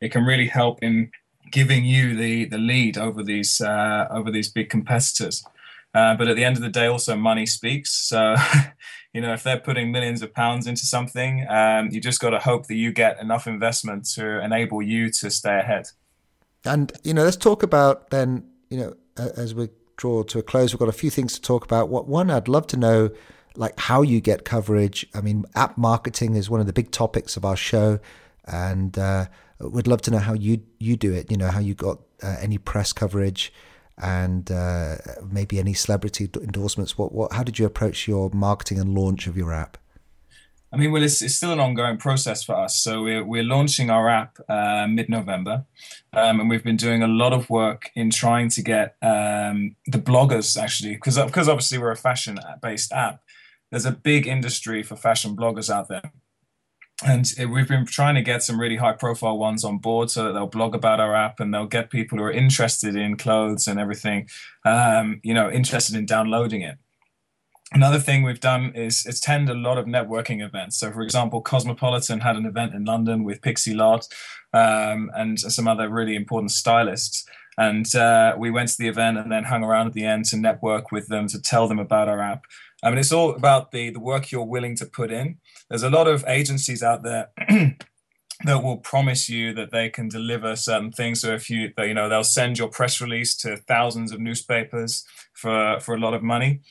it 0.01 0.11
can 0.11 0.23
really 0.23 0.47
help 0.47 0.83
in 0.83 1.11
giving 1.51 1.85
you 1.85 2.15
the 2.15 2.45
the 2.45 2.57
lead 2.57 2.97
over 2.97 3.23
these 3.23 3.61
uh, 3.61 4.07
over 4.11 4.31
these 4.31 4.49
big 4.49 4.69
competitors. 4.69 5.43
Uh, 5.93 6.15
but 6.15 6.27
at 6.27 6.35
the 6.35 6.45
end 6.45 6.55
of 6.57 6.61
the 6.61 6.69
day, 6.69 6.85
also 6.85 7.15
money 7.15 7.45
speaks. 7.45 7.91
So, 7.91 8.35
you 9.13 9.21
know, 9.21 9.33
if 9.33 9.41
they're 9.41 9.59
putting 9.59 9.91
millions 9.91 10.21
of 10.21 10.33
pounds 10.33 10.67
into 10.67 10.85
something, 10.85 11.47
um, 11.49 11.89
you 11.91 11.99
just 11.99 12.19
got 12.19 12.31
to 12.31 12.39
hope 12.39 12.67
that 12.67 12.75
you 12.75 12.91
get 12.91 13.19
enough 13.19 13.47
investment 13.47 14.05
to 14.09 14.43
enable 14.43 14.81
you 14.81 15.09
to 15.11 15.31
stay 15.31 15.57
ahead. 15.57 15.87
And 16.65 16.91
you 17.03 17.13
know, 17.13 17.23
let's 17.23 17.37
talk 17.37 17.63
about 17.63 18.09
then. 18.09 18.49
You 18.69 18.77
know, 18.77 18.93
as 19.37 19.55
we 19.55 19.69
draw 19.95 20.23
to 20.23 20.39
a 20.39 20.43
close, 20.43 20.73
we've 20.73 20.79
got 20.79 20.89
a 20.89 20.91
few 20.91 21.09
things 21.09 21.33
to 21.35 21.41
talk 21.41 21.63
about. 21.63 21.89
What 21.89 22.07
one 22.07 22.29
I'd 22.29 22.49
love 22.49 22.67
to 22.67 22.77
know 22.77 23.09
like 23.57 23.79
how 23.79 24.01
you 24.03 24.21
get 24.21 24.45
coverage. 24.45 25.05
I 25.13 25.21
mean, 25.21 25.45
app 25.55 25.77
marketing 25.77 26.35
is 26.35 26.49
one 26.49 26.61
of 26.61 26.67
the 26.67 26.73
big 26.73 26.91
topics 26.91 27.37
of 27.37 27.43
our 27.43 27.57
show, 27.57 27.99
and 28.45 28.97
uh, 28.97 29.25
we'd 29.59 29.87
love 29.87 30.01
to 30.03 30.11
know 30.11 30.19
how 30.19 30.33
you 30.33 30.61
you 30.79 30.95
do 30.95 31.13
it. 31.13 31.31
You 31.31 31.37
know, 31.37 31.49
how 31.49 31.59
you 31.59 31.73
got 31.73 31.99
uh, 32.23 32.37
any 32.39 32.57
press 32.57 32.93
coverage, 32.93 33.51
and 33.97 34.51
uh, 34.51 34.95
maybe 35.29 35.59
any 35.59 35.73
celebrity 35.73 36.29
endorsements. 36.41 36.97
What 36.97 37.11
what? 37.11 37.33
How 37.33 37.43
did 37.43 37.59
you 37.59 37.65
approach 37.65 38.07
your 38.07 38.29
marketing 38.31 38.79
and 38.79 38.93
launch 38.93 39.27
of 39.27 39.35
your 39.35 39.51
app? 39.53 39.77
I 40.73 40.75
mean, 40.75 40.91
well, 40.91 41.01
it's, 41.01 41.21
it's 41.21 41.35
still 41.35 41.53
an 41.53 41.61
ongoing 41.61 41.97
process 41.97 42.43
for 42.43 42.53
us. 42.53 42.75
So 42.75 43.03
we're, 43.03 43.23
we're 43.23 43.43
launching 43.43 43.89
our 43.89 44.09
app 44.09 44.37
uh, 44.49 44.85
mid-November, 44.85 45.65
um, 46.11 46.41
and 46.41 46.49
we've 46.49 46.63
been 46.63 46.75
doing 46.75 47.01
a 47.01 47.07
lot 47.07 47.31
of 47.31 47.49
work 47.49 47.89
in 47.95 48.09
trying 48.09 48.49
to 48.49 48.61
get 48.61 48.97
um, 49.01 49.77
the 49.85 49.97
bloggers 49.97 50.61
actually, 50.61 50.95
because 50.95 51.17
because 51.23 51.47
obviously 51.47 51.77
we're 51.77 51.91
a 51.91 51.95
fashion-based 51.95 52.91
app 52.91 53.21
there's 53.71 53.85
a 53.85 53.91
big 53.91 54.27
industry 54.27 54.83
for 54.83 54.95
fashion 54.95 55.35
bloggers 55.35 55.69
out 55.69 55.87
there. 55.87 56.11
And 57.05 57.31
we've 57.51 57.67
been 57.67 57.85
trying 57.85 58.15
to 58.15 58.23
get 58.23 58.41
some 58.41 58.59
really 58.59 58.77
high 58.77 58.93
profile 58.93 59.37
ones 59.37 59.63
on 59.63 59.77
board 59.77 60.09
so 60.09 60.23
that 60.23 60.33
they'll 60.33 60.47
blog 60.47 60.73
about 60.73 60.99
our 60.99 61.15
app 61.15 61.39
and 61.39 61.53
they'll 61.53 61.67
get 61.67 61.91
people 61.91 62.17
who 62.17 62.23
are 62.23 62.31
interested 62.31 62.95
in 62.95 63.17
clothes 63.17 63.67
and 63.67 63.79
everything, 63.79 64.27
um, 64.65 65.21
you 65.23 65.33
know, 65.33 65.51
interested 65.51 65.95
in 65.95 66.07
downloading 66.07 66.61
it. 66.61 66.77
Another 67.71 67.99
thing 67.99 68.23
we've 68.23 68.39
done 68.39 68.71
is 68.73 69.05
attend 69.05 69.49
a 69.49 69.53
lot 69.53 69.77
of 69.77 69.85
networking 69.85 70.43
events. 70.43 70.79
So, 70.79 70.91
for 70.91 71.01
example, 71.01 71.41
Cosmopolitan 71.41 72.21
had 72.21 72.35
an 72.35 72.45
event 72.45 72.73
in 72.73 72.85
London 72.85 73.23
with 73.23 73.41
Pixie 73.41 73.75
Lott 73.75 74.07
um, 74.53 75.11
and 75.15 75.37
some 75.37 75.67
other 75.67 75.89
really 75.89 76.15
important 76.15 76.51
stylists. 76.51 77.25
And 77.57 77.93
uh, 77.95 78.35
we 78.37 78.49
went 78.51 78.69
to 78.69 78.77
the 78.77 78.87
event 78.87 79.17
and 79.17 79.31
then 79.31 79.43
hung 79.43 79.63
around 79.63 79.87
at 79.87 79.93
the 79.93 80.05
end 80.05 80.25
to 80.25 80.37
network 80.37 80.91
with 80.91 81.07
them, 81.07 81.27
to 81.27 81.41
tell 81.41 81.67
them 81.67 81.79
about 81.79 82.07
our 82.07 82.21
app. 82.21 82.45
I 82.83 82.89
mean, 82.89 82.99
it's 82.99 83.11
all 83.11 83.35
about 83.35 83.71
the 83.71 83.89
the 83.89 83.99
work 83.99 84.31
you're 84.31 84.43
willing 84.43 84.75
to 84.77 84.85
put 84.85 85.11
in. 85.11 85.37
There's 85.69 85.83
a 85.83 85.89
lot 85.89 86.07
of 86.07 86.23
agencies 86.27 86.83
out 86.83 87.03
there. 87.03 87.29
that 88.45 88.63
will 88.63 88.77
promise 88.77 89.29
you 89.29 89.53
that 89.53 89.71
they 89.71 89.89
can 89.89 90.07
deliver 90.07 90.55
certain 90.55 90.91
things. 90.91 91.21
So 91.21 91.33
if 91.33 91.49
you, 91.49 91.71
you 91.79 91.93
know, 91.93 92.07
they'll 92.07 92.23
send 92.23 92.59
your 92.59 92.67
press 92.67 93.01
release 93.01 93.35
to 93.37 93.57
thousands 93.57 94.11
of 94.11 94.19
newspapers 94.19 95.05
for 95.33 95.79
for 95.79 95.95
a 95.95 95.99
lot 95.99 96.13
of 96.13 96.23
money. 96.23 96.61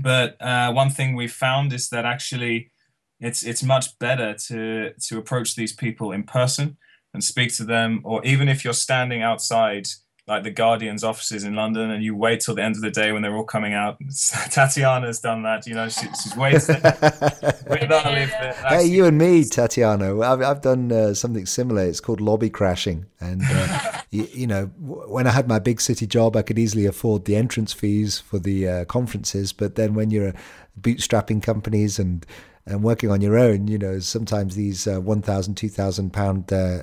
But 0.00 0.40
uh, 0.40 0.72
one 0.72 0.90
thing 0.90 1.16
we 1.16 1.26
found 1.28 1.72
is 1.72 1.88
that 1.90 2.06
actually, 2.06 2.70
it's 3.18 3.42
it's 3.42 3.62
much 3.62 3.98
better 3.98 4.34
to 4.48 4.92
to 4.94 5.18
approach 5.18 5.54
these 5.54 5.72
people 5.72 6.12
in 6.12 6.22
person 6.22 6.78
and 7.12 7.22
speak 7.22 7.54
to 7.56 7.64
them, 7.64 8.00
or 8.04 8.24
even 8.24 8.48
if 8.48 8.64
you're 8.64 8.72
standing 8.72 9.20
outside 9.20 9.88
like 10.30 10.44
the 10.44 10.50
Guardian's 10.50 11.02
offices 11.02 11.42
in 11.42 11.54
London, 11.56 11.90
and 11.90 12.04
you 12.04 12.14
wait 12.14 12.40
till 12.40 12.54
the 12.54 12.62
end 12.62 12.76
of 12.76 12.82
the 12.82 12.90
day 12.90 13.10
when 13.10 13.20
they're 13.20 13.36
all 13.36 13.42
coming 13.42 13.74
out. 13.74 13.98
Tatjana's 14.08 15.18
done 15.18 15.42
that, 15.42 15.66
you 15.66 15.74
know. 15.74 15.88
She, 15.88 16.06
she's 16.22 16.36
waited. 16.36 16.76
hey, 18.68 18.86
you 18.86 19.06
and 19.06 19.18
me, 19.18 19.42
Tatjana. 19.42 20.24
I've, 20.24 20.40
I've 20.40 20.60
done 20.62 20.92
uh, 20.92 21.14
something 21.14 21.46
similar. 21.46 21.84
It's 21.84 21.98
called 21.98 22.20
lobby 22.20 22.48
crashing, 22.48 23.06
and 23.18 23.42
uh, 23.44 24.00
you, 24.10 24.28
you, 24.32 24.46
know, 24.46 24.66
when 24.78 25.26
I 25.26 25.30
had 25.30 25.48
my 25.48 25.58
big 25.58 25.80
city 25.80 26.06
job, 26.06 26.36
I 26.36 26.42
could 26.42 26.60
easily 26.60 26.86
afford 26.86 27.24
the 27.24 27.34
entrance 27.34 27.72
fees 27.72 28.20
for 28.20 28.38
the 28.38 28.68
uh, 28.68 28.84
conferences. 28.84 29.52
But 29.52 29.74
then 29.74 29.94
when 29.94 30.12
you're 30.12 30.32
bootstrapping 30.80 31.42
companies 31.42 31.98
and 31.98 32.24
and 32.66 32.82
working 32.82 33.10
on 33.10 33.20
your 33.20 33.38
own, 33.38 33.68
you 33.68 33.78
know, 33.78 33.98
sometimes 33.98 34.54
these 34.54 34.86
uh, 34.86 35.00
1,000, 35.00 35.54
2,000 35.54 36.12
pound, 36.12 36.52
uh, 36.52 36.82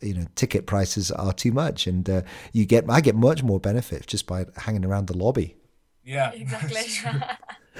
you 0.00 0.14
know, 0.14 0.26
ticket 0.34 0.66
prices 0.66 1.10
are 1.10 1.32
too 1.32 1.52
much. 1.52 1.86
And 1.86 2.08
uh, 2.08 2.22
you 2.52 2.64
get, 2.64 2.84
I 2.88 3.00
get 3.00 3.14
much 3.14 3.42
more 3.42 3.60
benefit 3.60 4.06
just 4.06 4.26
by 4.26 4.46
hanging 4.56 4.84
around 4.84 5.06
the 5.06 5.16
lobby. 5.16 5.56
Yeah. 6.04 6.32
Exactly. 6.46 6.82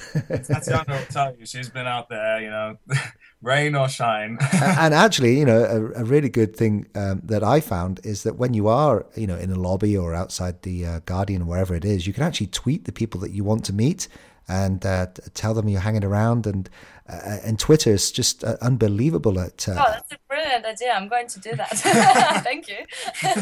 That's 0.28 0.48
Tatjana 0.48 0.88
will 0.88 1.06
tell 1.06 1.34
you, 1.36 1.46
she's 1.46 1.70
been 1.70 1.86
out 1.86 2.10
there, 2.10 2.40
you 2.40 2.50
know, 2.50 2.76
rain 3.42 3.74
or 3.74 3.88
shine. 3.88 4.36
and 4.52 4.92
actually, 4.92 5.38
you 5.38 5.44
know, 5.44 5.64
a, 5.64 6.02
a 6.02 6.04
really 6.04 6.28
good 6.28 6.54
thing 6.54 6.86
um, 6.94 7.22
that 7.24 7.42
I 7.42 7.60
found 7.60 8.00
is 8.04 8.22
that 8.24 8.36
when 8.36 8.52
you 8.52 8.68
are, 8.68 9.06
you 9.16 9.26
know, 9.26 9.36
in 9.36 9.50
a 9.50 9.58
lobby 9.58 9.96
or 9.96 10.14
outside 10.14 10.62
the 10.62 10.84
uh, 10.84 11.00
Guardian 11.06 11.42
or 11.42 11.44
wherever 11.46 11.74
it 11.74 11.84
is, 11.84 12.06
you 12.06 12.12
can 12.12 12.24
actually 12.24 12.48
tweet 12.48 12.84
the 12.84 12.92
people 12.92 13.20
that 13.20 13.30
you 13.30 13.42
want 13.42 13.64
to 13.66 13.72
meet 13.72 14.08
and 14.48 14.84
uh, 14.84 15.06
tell 15.34 15.54
them 15.54 15.68
you're 15.68 15.80
hanging 15.80 16.04
around. 16.04 16.46
And 16.46 16.68
uh, 17.08 17.38
and 17.44 17.58
Twitter 17.58 17.90
is 17.90 18.10
just 18.10 18.44
uh, 18.44 18.56
unbelievable 18.60 19.38
at. 19.38 19.66
oh, 19.68 19.74
that's 19.74 20.12
a 20.12 20.18
brilliant 20.28 20.64
idea. 20.64 20.92
I'm 20.92 21.08
going 21.08 21.28
to 21.28 21.40
do 21.40 21.54
that. 21.56 21.70
Thank 22.44 22.68
you. 22.68 22.78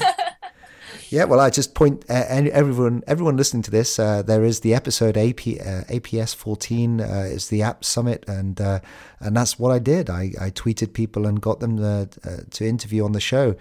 Yeah, 1.11 1.25
well, 1.25 1.41
I 1.41 1.51
just 1.51 1.75
point 1.75 2.05
uh, 2.09 2.25
everyone 2.29 3.03
everyone 3.07 3.37
listening 3.37 3.63
to 3.65 3.71
this. 3.71 3.99
Uh, 3.99 4.23
there 4.23 4.45
is 4.45 4.61
the 4.61 4.75
episode 4.75 5.17
AP, 5.17 5.41
uh, 5.47 5.85
APS 5.89 6.35
14 6.35 7.01
uh, 7.01 7.05
is 7.29 7.49
the 7.49 7.63
app 7.63 7.85
summit, 7.85 8.25
and 8.29 8.61
uh, 8.61 8.81
and 9.21 9.37
that's 9.37 9.59
what 9.59 9.73
I 9.73 9.79
did. 9.79 10.09
I, 10.09 10.33
I 10.41 10.51
tweeted 10.51 10.93
people 10.93 11.27
and 11.27 11.41
got 11.41 11.61
them 11.61 11.83
uh, 11.83 12.07
to 12.51 12.67
interview 12.67 13.05
on 13.05 13.13
the 13.13 13.21
show. 13.21 13.57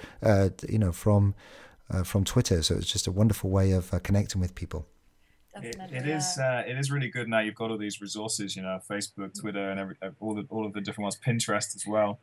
you 0.68 0.80
know, 0.80 0.92
from 0.92 1.36
from 2.04 2.24
Twitter. 2.24 2.64
So 2.64 2.76
it's 2.76 2.92
just 2.92 3.08
a 3.08 3.12
wonderful 3.12 3.50
way 3.50 3.72
of 3.72 3.92
connecting 4.04 4.42
with 4.42 4.56
people. 4.56 4.88
It, 5.62 5.78
it 5.92 6.08
is 6.08 6.38
it 6.40 6.78
is 6.78 6.92
really 6.92 7.10
good 7.10 7.28
now. 7.28 7.40
You've 7.40 7.56
got 7.56 7.72
all 7.72 7.78
these 7.78 8.02
resources, 8.02 8.56
you 8.56 8.64
know, 8.64 8.80
Facebook, 8.90 9.40
Twitter, 9.40 9.70
and 9.70 9.80
every, 9.80 9.96
all 10.20 10.34
the 10.34 10.46
all 10.50 10.66
of 10.66 10.74
the 10.74 10.82
different 10.82 11.04
ones, 11.04 11.20
Pinterest 11.26 11.76
as 11.76 11.86
well, 11.86 12.20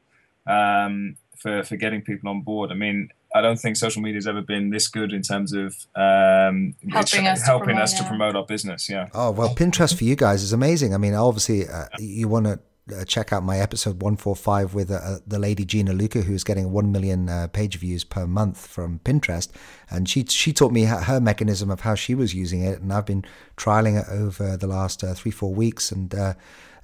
um, 0.47 1.17
for 1.39 1.63
for 1.63 1.77
getting 1.77 2.03
people 2.03 2.29
on 2.29 2.43
board. 2.43 2.73
I 2.73 2.75
mean, 2.75 3.11
I 3.35 3.41
don't 3.41 3.59
think 3.59 3.77
social 3.77 4.03
media 4.03 4.17
has 4.17 4.27
ever 4.27 4.43
been 4.43 4.71
this 4.71 4.89
good 4.89 5.13
in 5.13 5.23
terms 5.23 5.53
of 5.53 5.77
um, 5.95 6.75
helping, 6.91 7.29
us, 7.29 7.47
helping 7.47 7.69
to 7.69 7.75
promote, 7.75 7.83
us 7.83 7.95
to 7.95 8.05
promote 8.05 8.35
our 8.35 8.45
business. 8.45 8.91
Yeah. 8.91 9.09
Oh 9.15 9.31
well, 9.31 9.55
Pinterest 9.55 9.97
for 9.97 10.05
you 10.05 10.17
guys 10.17 10.43
is 10.43 10.53
amazing. 10.53 10.95
I 10.95 10.99
mean, 10.99 11.15
obviously, 11.15 11.69
uh, 11.69 11.87
you 11.99 12.29
want 12.29 12.47
to. 12.47 12.59
Uh, 12.93 13.05
check 13.05 13.33
out 13.33 13.43
my 13.43 13.59
episode 13.59 14.03
145 14.03 14.75
with 14.75 14.91
uh, 14.91 15.19
the 15.27 15.39
lady 15.39 15.65
Gina 15.65 15.93
Luca, 15.93 16.23
who's 16.23 16.45
getting 16.45 16.73
1 16.73 16.93
million 16.93 17.29
uh, 17.29 17.49
page 17.49 17.77
views 17.79 18.05
per 18.05 18.27
month 18.27 18.67
from 18.67 19.01
Pinterest. 19.05 19.49
And 19.91 20.09
she 20.09 20.25
she 20.25 20.53
taught 20.53 20.73
me 20.73 20.85
her 20.85 21.21
mechanism 21.21 21.71
of 21.71 21.81
how 21.81 21.95
she 21.95 22.15
was 22.15 22.35
using 22.35 22.63
it. 22.63 22.81
And 22.81 22.93
I've 22.93 23.07
been 23.07 23.25
trialing 23.57 24.01
it 24.01 24.07
over 24.11 24.57
the 24.57 24.67
last 24.67 25.05
uh, 25.05 25.15
three, 25.15 25.31
four 25.31 25.53
weeks 25.55 25.93
and 25.93 26.15
uh, 26.15 26.35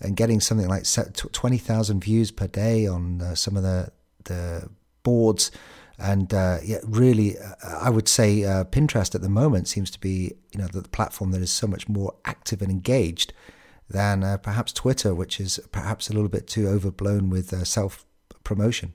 and 0.01 0.17
getting 0.17 0.41
something 0.41 0.69
like 0.69 0.85
20,000 0.85 2.01
views 2.01 2.31
per 2.31 2.47
day 2.47 2.87
on 2.87 3.23
uh, 3.23 3.35
some 3.35 3.57
of 3.57 3.63
the, 3.63 3.91
the 4.25 4.69
boards 5.03 5.51
and 5.99 6.33
uh, 6.35 6.59
yeah, 6.63 6.79
really, 6.85 7.39
uh, 7.39 7.55
I 7.63 7.91
would 7.91 8.09
say 8.09 8.45
uh, 8.45 8.65
Pinterest 8.65 9.15
at 9.15 9.23
the 9.23 9.29
moment 9.29 9.69
seems 9.69 9.91
to 9.93 10.01
be, 10.01 10.35
you 10.53 10.61
know, 10.61 10.67
the 10.67 10.83
platform 10.83 11.31
that 11.31 11.41
is 11.41 11.51
so 11.51 11.67
much 11.67 11.89
more 11.89 12.15
active 12.25 12.61
and 12.61 12.71
engaged 12.71 13.33
than 13.89 14.25
uh, 14.25 14.37
perhaps 14.39 14.73
Twitter, 14.73 15.15
which 15.15 15.41
is 15.41 15.61
perhaps 15.73 16.09
a 16.09 16.13
little 16.13 16.29
bit 16.29 16.47
too 16.47 16.69
overblown 16.69 17.31
with 17.31 17.53
uh, 17.53 17.65
self 17.65 18.05
promotion. 18.45 18.95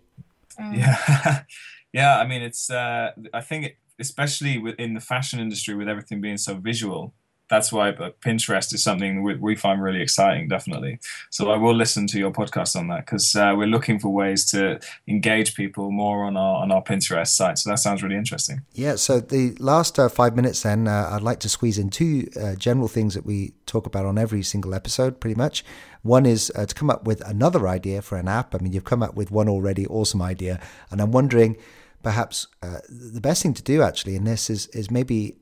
Mm. 0.60 0.78
Yeah, 0.78 1.44
yeah. 1.94 2.18
I 2.20 2.28
mean, 2.28 2.42
it's. 2.42 2.70
Uh, 2.70 3.12
I 3.34 3.42
think, 3.42 3.66
it, 3.66 3.78
especially 4.00 4.58
within 4.58 4.94
the 4.94 5.00
fashion 5.00 5.40
industry, 5.40 5.76
with 5.76 5.88
everything 5.88 6.22
being 6.22 6.38
so 6.38 6.56
visual, 6.56 7.14
that's 7.52 7.70
why 7.72 7.92
Pinterest 7.92 8.74
is 8.74 8.82
something 8.82 9.24
we, 9.24 9.36
we, 9.36 9.58
find 9.58 9.84
really 9.84 10.02
exciting, 10.02 10.48
definitely. 10.48 11.00
So 11.32 11.52
I 11.52 11.58
will 11.58 11.76
listen 11.76 12.08
to 12.08 12.18
your 12.18 12.32
podcast 12.32 12.78
on 12.78 12.88
that 12.88 13.06
because 13.06 13.36
uh, 13.36 13.54
we're 13.58 13.68
looking 13.68 14.00
for 14.00 14.08
ways 14.08 14.50
to 14.52 14.80
engage 15.06 15.54
people 15.54 15.92
more 15.92 16.24
on 16.24 16.38
our 16.38 16.64
on 16.64 16.72
our 16.72 16.82
Pinterest 16.82 17.28
site. 17.28 17.60
So 17.60 17.70
that 17.70 17.80
sounds 17.80 18.02
really 18.02 18.16
interesting. 18.16 18.62
Yeah. 18.72 18.96
So 18.96 19.20
the 19.20 19.54
last 19.60 20.00
uh, 20.00 20.08
five 20.08 20.34
minutes, 20.34 20.64
then 20.64 20.88
uh, 20.88 21.10
I'd 21.12 21.24
like 21.24 21.42
to 21.42 21.50
squeeze 21.50 21.78
in 21.78 21.90
two 21.90 22.30
uh, 22.42 22.56
general 22.56 22.88
things 22.88 23.16
that 23.16 23.26
we 23.26 23.54
talk 23.66 23.86
about 23.86 24.06
on 24.06 24.18
every 24.18 24.44
single 24.44 24.74
episode, 24.74 25.20
pretty 25.20 25.36
much. 25.36 25.66
One 26.04 26.26
is 26.26 26.54
uh, 26.56 26.66
to 26.66 26.74
come 26.74 26.90
up 26.90 27.04
with 27.04 27.20
another 27.28 27.68
idea 27.68 28.02
for 28.02 28.18
an 28.18 28.30
app. 28.30 28.56
I 28.56 28.60
mean, 28.60 28.72
you've 28.72 28.86
come 28.86 29.04
up 29.04 29.16
with 29.16 29.30
one 29.30 29.50
already, 29.50 29.86
awesome 29.88 30.22
idea, 30.22 30.62
and 30.90 31.02
I'm 31.02 31.12
wondering 31.12 31.58
perhaps 32.02 32.48
uh, 32.64 32.80
the 32.90 33.22
best 33.22 33.44
thing 33.44 33.54
to 33.54 33.62
do 33.62 33.82
actually 33.82 34.16
in 34.16 34.24
this 34.24 34.50
is 34.50 34.68
is 34.68 34.90
maybe 34.90 35.36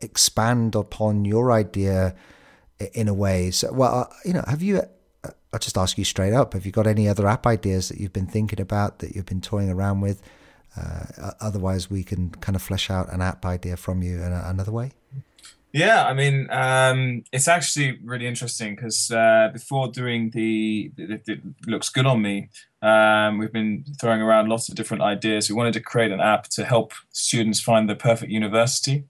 expand 0.00 0.74
upon 0.74 1.24
your 1.24 1.52
idea 1.52 2.14
in 2.94 3.08
a 3.08 3.14
way. 3.14 3.50
So, 3.50 3.72
well, 3.72 3.94
uh, 3.94 4.14
you 4.24 4.32
know, 4.32 4.44
have 4.46 4.62
you? 4.62 4.82
Uh, 5.24 5.30
I'll 5.52 5.58
just 5.60 5.78
ask 5.78 5.96
you 5.96 6.04
straight 6.04 6.32
up. 6.32 6.52
Have 6.52 6.66
you 6.66 6.72
got 6.72 6.86
any 6.86 7.08
other 7.08 7.26
app 7.26 7.46
ideas 7.46 7.88
that 7.88 7.98
you've 7.98 8.12
been 8.12 8.26
thinking 8.26 8.60
about 8.60 8.98
that 8.98 9.14
you've 9.14 9.26
been 9.26 9.40
toying 9.40 9.70
around 9.70 10.00
with? 10.00 10.22
Uh, 10.76 11.32
otherwise, 11.40 11.90
we 11.90 12.04
can 12.04 12.30
kind 12.30 12.54
of 12.54 12.60
flesh 12.60 12.90
out 12.90 13.10
an 13.12 13.22
app 13.22 13.46
idea 13.46 13.76
from 13.76 14.02
you 14.02 14.22
in 14.22 14.32
another 14.32 14.72
way. 14.72 14.92
Yeah, 15.72 16.06
I 16.06 16.14
mean, 16.14 16.48
um, 16.50 17.24
it's 17.32 17.48
actually 17.48 17.98
really 18.02 18.26
interesting 18.26 18.76
because 18.76 19.10
uh, 19.10 19.50
before 19.52 19.88
doing 19.88 20.30
the, 20.30 20.90
it 20.96 21.40
looks 21.66 21.90
good 21.90 22.06
on 22.06 22.22
me, 22.22 22.48
um, 22.82 23.38
we've 23.38 23.52
been 23.52 23.84
throwing 24.00 24.22
around 24.22 24.48
lots 24.48 24.68
of 24.68 24.74
different 24.74 25.02
ideas. 25.02 25.50
We 25.50 25.54
wanted 25.54 25.74
to 25.74 25.80
create 25.80 26.12
an 26.12 26.20
app 26.20 26.44
to 26.50 26.64
help 26.64 26.92
students 27.10 27.60
find 27.60 27.90
the 27.90 27.96
perfect 27.96 28.32
university 28.32 29.04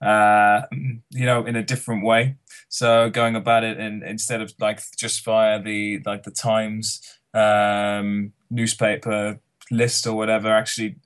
uh, 0.00 0.62
you 1.10 1.26
know, 1.26 1.44
in 1.44 1.56
a 1.56 1.62
different 1.62 2.04
way. 2.04 2.36
So 2.68 3.10
going 3.10 3.36
about 3.36 3.64
it 3.64 3.78
and 3.78 4.02
instead 4.02 4.40
of 4.40 4.52
like 4.58 4.80
just 4.96 5.24
via 5.24 5.62
the 5.62 6.02
like 6.04 6.24
the 6.24 6.30
Times 6.30 7.00
um, 7.34 8.32
newspaper 8.50 9.40
list 9.70 10.06
or 10.06 10.14
whatever, 10.14 10.52
actually, 10.52 10.96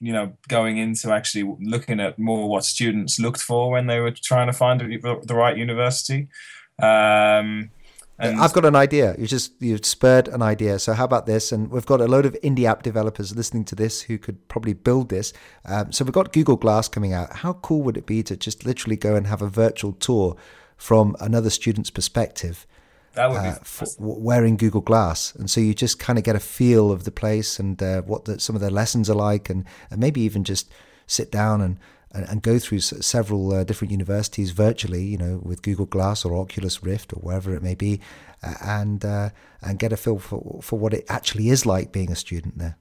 you 0.00 0.12
know, 0.12 0.36
going 0.48 0.78
into 0.78 1.12
actually 1.12 1.54
looking 1.60 2.00
at 2.00 2.18
more 2.18 2.48
what 2.48 2.64
students 2.64 3.20
looked 3.20 3.40
for 3.40 3.70
when 3.70 3.86
they 3.86 4.00
were 4.00 4.10
trying 4.10 4.46
to 4.46 4.52
find 4.52 4.80
the 4.80 5.34
right 5.34 5.56
university. 5.56 6.28
Um, 6.82 7.70
and 8.20 8.40
I've 8.40 8.52
got 8.52 8.64
an 8.64 8.76
idea. 8.76 9.14
You 9.18 9.26
just 9.26 9.52
you've 9.60 9.84
spurred 9.84 10.28
an 10.28 10.42
idea. 10.42 10.78
So 10.78 10.92
how 10.92 11.04
about 11.04 11.26
this? 11.26 11.52
And 11.52 11.70
we've 11.70 11.86
got 11.86 12.00
a 12.00 12.06
load 12.06 12.26
of 12.26 12.34
indie 12.42 12.64
app 12.64 12.82
developers 12.82 13.34
listening 13.34 13.64
to 13.66 13.74
this 13.74 14.02
who 14.02 14.18
could 14.18 14.46
probably 14.48 14.74
build 14.74 15.08
this. 15.08 15.32
Um, 15.64 15.92
so 15.92 16.04
we've 16.04 16.14
got 16.14 16.32
Google 16.32 16.56
Glass 16.56 16.88
coming 16.88 17.12
out. 17.12 17.36
How 17.36 17.54
cool 17.54 17.82
would 17.82 17.96
it 17.96 18.06
be 18.06 18.22
to 18.24 18.36
just 18.36 18.66
literally 18.66 18.96
go 18.96 19.16
and 19.16 19.26
have 19.26 19.42
a 19.42 19.48
virtual 19.48 19.92
tour 19.92 20.36
from 20.76 21.16
another 21.20 21.50
student's 21.50 21.90
perspective? 21.90 22.66
That 23.14 23.30
would 23.30 23.42
be 23.42 23.48
uh, 23.48 23.54
for, 23.62 23.86
wearing 23.98 24.56
Google 24.56 24.82
Glass, 24.82 25.34
and 25.34 25.50
so 25.50 25.60
you 25.60 25.74
just 25.74 25.98
kind 25.98 26.16
of 26.16 26.24
get 26.24 26.36
a 26.36 26.40
feel 26.40 26.92
of 26.92 27.02
the 27.02 27.10
place 27.10 27.58
and 27.58 27.82
uh, 27.82 28.02
what 28.02 28.26
the, 28.26 28.38
some 28.38 28.54
of 28.54 28.62
the 28.62 28.70
lessons 28.70 29.10
are 29.10 29.16
like, 29.16 29.50
and, 29.50 29.64
and 29.90 29.98
maybe 29.98 30.20
even 30.20 30.44
just 30.44 30.70
sit 31.08 31.32
down 31.32 31.60
and 31.60 31.76
and, 32.12 32.28
and 32.28 32.42
go 32.42 32.58
through 32.58 32.80
several 32.80 33.52
uh, 33.52 33.64
different 33.64 33.90
universities 33.90 34.50
virtually, 34.50 35.04
you 35.04 35.16
know, 35.16 35.40
with 35.42 35.62
Google 35.62 35.86
Glass 35.86 36.24
or 36.24 36.36
Oculus 36.36 36.82
Rift 36.82 37.12
or 37.12 37.20
wherever 37.20 37.54
it 37.54 37.62
may 37.62 37.74
be, 37.74 38.00
and 38.42 39.04
uh, 39.04 39.30
and 39.62 39.78
get 39.78 39.92
a 39.92 39.96
feel 39.96 40.18
for 40.18 40.60
for 40.62 40.78
what 40.78 40.92
it 40.94 41.04
actually 41.08 41.48
is 41.48 41.66
like 41.66 41.92
being 41.92 42.10
a 42.10 42.16
student 42.16 42.58
there. 42.58 42.76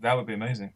That 0.00 0.14
would 0.16 0.26
be 0.26 0.34
amazing. 0.34 0.72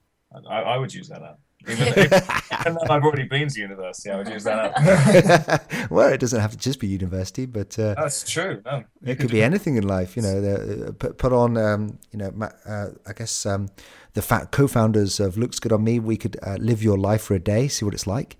I, 0.48 0.62
I 0.62 0.78
would 0.78 0.92
use 0.92 1.08
that 1.08 1.22
app. 1.22 1.38
Even, 1.68 2.74
though 2.74 2.86
I've 2.90 3.02
already 3.02 3.24
been 3.24 3.48
to 3.48 3.60
university, 3.60 4.10
I 4.10 4.16
would 4.16 4.28
use 4.28 4.44
that 4.44 4.74
up. 4.76 5.62
well, 5.90 6.12
it 6.12 6.18
doesn't 6.18 6.40
have 6.40 6.52
to 6.52 6.58
just 6.58 6.80
be 6.80 6.86
university, 6.86 7.46
but 7.46 7.78
uh, 7.78 7.94
that's 7.94 8.28
true. 8.28 8.62
No, 8.64 8.84
it 9.04 9.18
could 9.18 9.30
be 9.30 9.42
anything 9.42 9.76
in 9.76 9.86
life. 9.86 10.16
You 10.16 10.22
know, 10.22 10.88
uh, 10.88 10.92
put, 10.92 11.18
put 11.18 11.32
on, 11.32 11.56
um, 11.56 11.98
you 12.10 12.18
know, 12.18 12.32
uh, 12.66 12.88
I 13.06 13.12
guess. 13.12 13.46
Um, 13.46 13.68
the 14.14 14.22
fat 14.22 14.50
co-founders 14.50 15.20
of 15.20 15.38
Looks 15.38 15.58
Good 15.58 15.72
on 15.72 15.84
Me. 15.84 15.98
We 15.98 16.16
could 16.16 16.36
uh, 16.42 16.56
live 16.60 16.82
your 16.82 16.98
life 16.98 17.22
for 17.22 17.34
a 17.34 17.38
day, 17.38 17.68
see 17.68 17.84
what 17.84 17.94
it's 17.94 18.06
like. 18.06 18.36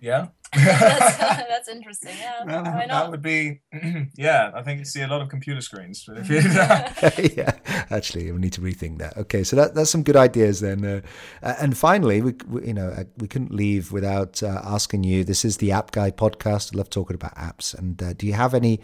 Yeah. 0.00 0.28
That's, 0.52 1.16
that's, 1.18 1.68
interesting. 1.68 2.12
Yeah, 2.18 2.44
well, 2.44 2.64
that 2.64 3.10
would 3.10 3.22
be. 3.22 3.60
yeah, 4.16 4.52
I 4.54 4.62
think 4.62 4.78
you 4.78 4.84
see 4.84 5.02
a 5.02 5.08
lot 5.08 5.20
of 5.20 5.28
computer 5.28 5.60
screens. 5.60 6.08
yeah, 6.28 7.56
actually, 7.90 8.30
we 8.32 8.38
need 8.38 8.52
to 8.54 8.60
rethink 8.60 8.98
that. 8.98 9.16
Okay, 9.16 9.44
so 9.44 9.56
that, 9.56 9.74
that's 9.74 9.90
some 9.90 10.02
good 10.02 10.16
ideas 10.16 10.60
then. 10.60 10.84
Uh, 10.84 11.00
and 11.42 11.76
finally, 11.76 12.22
we, 12.22 12.34
we, 12.48 12.68
you 12.68 12.74
know 12.74 12.88
uh, 12.88 13.04
we 13.18 13.28
couldn't 13.28 13.52
leave 13.52 13.92
without 13.92 14.42
uh, 14.42 14.60
asking 14.64 15.04
you. 15.04 15.24
This 15.24 15.44
is 15.44 15.58
the 15.58 15.72
App 15.72 15.90
Guy 15.90 16.10
podcast. 16.10 16.74
I 16.74 16.78
love 16.78 16.90
talking 16.90 17.14
about 17.14 17.34
apps. 17.34 17.76
And 17.76 18.02
uh, 18.02 18.12
do 18.12 18.26
you 18.26 18.34
have 18.34 18.54
any 18.54 18.80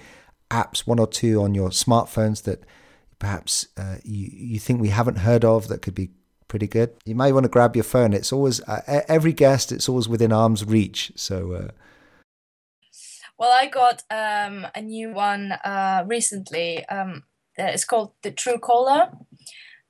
apps, 0.50 0.86
one 0.86 0.98
or 0.98 1.06
two, 1.06 1.42
on 1.42 1.54
your 1.54 1.70
smartphones 1.70 2.42
that 2.42 2.64
perhaps 3.18 3.68
uh, 3.76 3.96
you 4.02 4.28
you 4.32 4.58
think 4.58 4.80
we 4.80 4.88
haven't 4.88 5.18
heard 5.18 5.44
of 5.44 5.68
that 5.68 5.80
could 5.80 5.94
be 5.94 6.10
pretty 6.52 6.66
good. 6.66 6.90
You 7.06 7.14
may 7.14 7.32
want 7.32 7.44
to 7.44 7.48
grab 7.48 7.74
your 7.74 7.82
phone. 7.82 8.12
It's 8.12 8.30
always 8.30 8.60
uh, 8.68 8.82
every 9.08 9.32
guest. 9.32 9.72
It's 9.72 9.88
always 9.88 10.06
within 10.06 10.32
arm's 10.32 10.66
reach. 10.66 11.10
So. 11.16 11.52
Uh, 11.52 11.68
well, 13.38 13.50
I 13.50 13.68
got 13.68 14.02
um, 14.10 14.66
a 14.74 14.82
new 14.82 15.14
one 15.14 15.52
uh, 15.52 16.04
recently. 16.06 16.84
Um, 16.88 17.22
it's 17.56 17.86
called 17.86 18.12
the 18.22 18.30
Truecaller. 18.30 19.16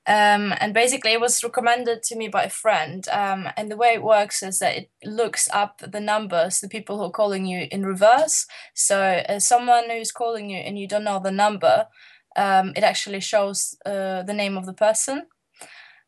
Um, 0.07 0.55
and 0.61 0.73
basically, 0.73 1.13
it 1.13 1.21
was 1.21 1.43
recommended 1.43 2.05
to 2.05 2.17
me 2.17 2.29
by 2.29 2.45
a 2.45 2.49
friend. 2.49 3.09
Um, 3.09 3.49
and 3.57 3.69
the 3.69 3.77
way 3.77 3.95
it 3.95 4.05
works 4.05 4.41
is 4.45 4.61
that 4.61 4.77
it 4.77 4.91
looks 5.03 5.49
up 5.53 5.83
the 5.85 6.01
numbers, 6.01 6.61
the 6.61 6.69
people 6.69 6.99
who 6.99 7.07
are 7.07 7.11
calling 7.11 7.45
you 7.45 7.67
in 7.73 7.85
reverse. 7.85 8.47
So, 8.73 9.25
someone 9.41 9.91
who's 9.91 10.13
calling 10.13 10.49
you 10.49 10.59
and 10.59 10.79
you 10.79 10.87
don't 10.87 11.03
know 11.03 11.19
the 11.19 11.33
number, 11.33 11.89
um, 12.37 12.73
it 12.77 12.85
actually 12.85 13.21
shows 13.21 13.77
uh, 13.85 14.23
the 14.23 14.39
name 14.43 14.57
of 14.57 14.67
the 14.67 14.75
person 14.87 15.27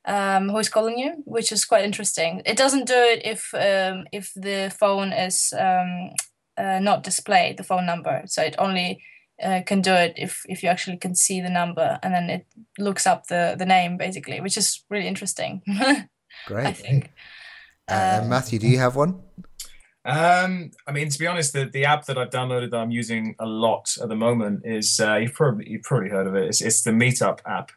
um, 0.04 0.48
who 0.48 0.58
is 0.58 0.68
calling 0.68 0.98
you, 0.98 1.22
which 1.24 1.52
is 1.52 1.64
quite 1.64 1.84
interesting. 1.84 2.42
It 2.44 2.56
doesn't 2.56 2.86
do 2.86 2.94
it 2.94 3.24
if 3.24 3.52
um, 3.54 4.06
if 4.12 4.32
the 4.34 4.74
phone 4.78 5.12
is 5.12 5.52
um, 5.58 6.10
uh, 6.56 6.78
not 6.80 7.02
displayed, 7.02 7.56
the 7.56 7.64
phone 7.64 7.86
number. 7.86 8.22
So 8.26 8.42
it 8.42 8.54
only 8.58 9.02
uh, 9.42 9.62
can 9.66 9.80
do 9.80 9.92
it 9.92 10.14
if 10.16 10.42
if 10.48 10.62
you 10.62 10.68
actually 10.68 10.98
can 10.98 11.14
see 11.14 11.40
the 11.40 11.50
number, 11.50 11.98
and 12.02 12.14
then 12.14 12.30
it 12.30 12.46
looks 12.78 13.06
up 13.06 13.26
the 13.26 13.54
the 13.58 13.66
name 13.66 13.96
basically, 13.96 14.40
which 14.40 14.56
is 14.56 14.84
really 14.90 15.08
interesting. 15.08 15.62
Great. 16.46 16.66
I 16.66 16.72
think. 16.72 17.10
Uh, 17.88 18.24
Matthew, 18.26 18.58
do 18.58 18.66
you 18.66 18.78
have 18.78 18.96
one? 18.96 19.20
Um, 20.06 20.70
I 20.86 20.92
mean, 20.92 21.08
to 21.08 21.18
be 21.18 21.26
honest, 21.26 21.54
the, 21.54 21.64
the 21.64 21.86
app 21.86 22.04
that 22.06 22.18
I've 22.18 22.30
downloaded 22.30 22.70
that 22.72 22.76
I'm 22.76 22.90
using 22.90 23.34
a 23.38 23.46
lot 23.46 23.96
at 24.02 24.08
the 24.08 24.16
moment 24.16 24.62
is 24.64 25.00
uh, 25.00 25.16
you've 25.16 25.32
probably 25.32 25.70
you've 25.70 25.82
probably 25.82 26.10
heard 26.10 26.26
of 26.26 26.34
it. 26.34 26.44
It's, 26.44 26.60
it's 26.60 26.82
the 26.82 26.90
Meetup 26.90 27.40
app, 27.46 27.72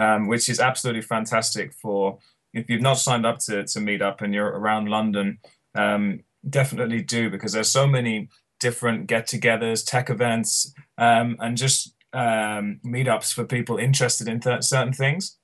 um, 0.00 0.26
which 0.26 0.48
is 0.48 0.58
absolutely 0.58 1.02
fantastic 1.02 1.72
for 1.74 2.18
if 2.52 2.68
you've 2.68 2.82
not 2.82 2.94
signed 2.94 3.26
up 3.26 3.38
to 3.38 3.64
to 3.64 3.78
Meetup 3.78 4.22
and 4.22 4.34
you're 4.34 4.48
around 4.48 4.88
London. 4.88 5.38
Um, 5.74 6.24
definitely 6.48 7.02
do 7.02 7.30
because 7.30 7.52
there's 7.52 7.70
so 7.70 7.86
many 7.86 8.28
different 8.60 9.06
get-togethers, 9.06 9.84
tech 9.86 10.10
events, 10.10 10.72
um, 10.98 11.36
and 11.38 11.56
just 11.56 11.94
um, 12.12 12.80
meetups 12.84 13.32
for 13.32 13.44
people 13.44 13.76
interested 13.76 14.26
in 14.26 14.40
th- 14.40 14.64
certain 14.64 14.92
things. 14.92 15.36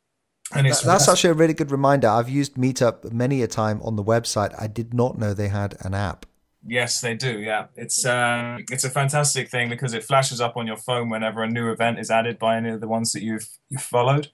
And 0.54 0.66
it's 0.66 0.80
that's 0.80 1.08
actually 1.08 1.30
a 1.30 1.34
really 1.34 1.54
good 1.54 1.70
reminder. 1.70 2.08
I've 2.08 2.28
used 2.28 2.54
Meetup 2.54 3.12
many 3.12 3.42
a 3.42 3.48
time 3.48 3.80
on 3.82 3.96
the 3.96 4.04
website. 4.04 4.54
I 4.58 4.68
did 4.68 4.94
not 4.94 5.18
know 5.18 5.34
they 5.34 5.48
had 5.48 5.76
an 5.80 5.92
app. 5.92 6.24
Yes, 6.68 7.00
they 7.00 7.14
do. 7.14 7.40
Yeah, 7.40 7.66
it's 7.76 8.04
um, 8.04 8.64
it's 8.70 8.84
a 8.84 8.90
fantastic 8.90 9.48
thing 9.50 9.68
because 9.68 9.94
it 9.94 10.02
flashes 10.02 10.40
up 10.40 10.56
on 10.56 10.66
your 10.66 10.76
phone 10.76 11.10
whenever 11.10 11.42
a 11.42 11.48
new 11.48 11.70
event 11.70 11.98
is 12.00 12.10
added 12.10 12.38
by 12.38 12.56
any 12.56 12.70
of 12.70 12.80
the 12.80 12.88
ones 12.88 13.12
that 13.12 13.22
you've 13.22 13.48
you've 13.68 13.82
followed. 13.82 14.28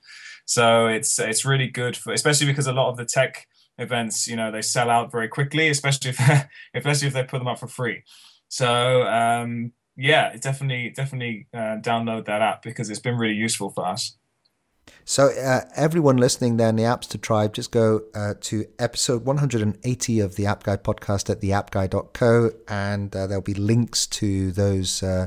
So 0.47 0.87
it's 0.87 1.18
it's 1.18 1.45
really 1.45 1.68
good 1.68 1.97
for, 1.97 2.12
especially 2.12 2.47
because 2.47 2.66
a 2.66 2.73
lot 2.73 2.88
of 2.88 2.97
the 2.97 3.05
tech 3.05 3.47
events, 3.79 4.27
you 4.27 4.37
know, 4.37 4.51
they 4.51 4.62
sell 4.62 4.88
out 4.88 5.12
very 5.12 5.29
quickly, 5.29 5.68
especially 5.68 6.11
if 6.18 6.47
especially 6.75 7.09
if 7.09 7.14
they 7.14 7.25
put 7.25 7.38
them 7.38 7.49
up 7.49 7.59
for 7.59 7.68
free. 7.68 8.03
So 8.49 9.03
um, 9.03 9.73
yeah, 9.97 10.35
definitely 10.37 10.90
definitely 10.90 11.49
uh, 11.53 11.79
download 11.81 12.25
that 12.27 12.40
app 12.40 12.62
because 12.62 12.88
it's 12.88 13.01
been 13.01 13.16
really 13.16 13.35
useful 13.35 13.71
for 13.71 13.87
us. 13.87 14.16
So, 15.05 15.29
uh, 15.29 15.62
everyone 15.75 16.16
listening 16.16 16.59
there 16.59 16.68
in 16.68 16.77
the 16.77 16.85
Appster 16.85 17.21
Tribe, 17.21 17.55
just 17.55 17.73
go 17.73 18.03
uh, 18.14 18.35
to 18.42 18.66
episode 18.79 19.25
180 19.25 20.21
of 20.21 20.37
the 20.37 20.47
App 20.47 20.62
Guy 20.62 20.77
podcast 20.77 21.29
at 21.29 21.40
theappguy.co, 21.40 22.51
and 22.68 23.14
uh, 23.14 23.27
there'll 23.27 23.42
be 23.42 23.55
links 23.55 24.07
to 24.07 24.53
those 24.53 25.03
uh, 25.03 25.27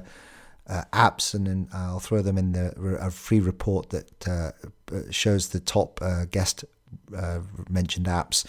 uh, 0.68 0.84
apps, 0.94 1.34
and 1.34 1.46
then 1.46 1.68
I'll 1.74 2.00
throw 2.00 2.22
them 2.22 2.38
in 2.38 2.54
the 2.54 2.74
a 3.02 3.12
free 3.12 3.42
report 3.42 3.90
that 3.90 4.28
uh, 4.28 4.52
shows 5.12 5.50
the 5.50 5.60
top 5.60 6.00
guest 6.32 6.64
mentioned 7.70 8.06
apps. 8.06 8.46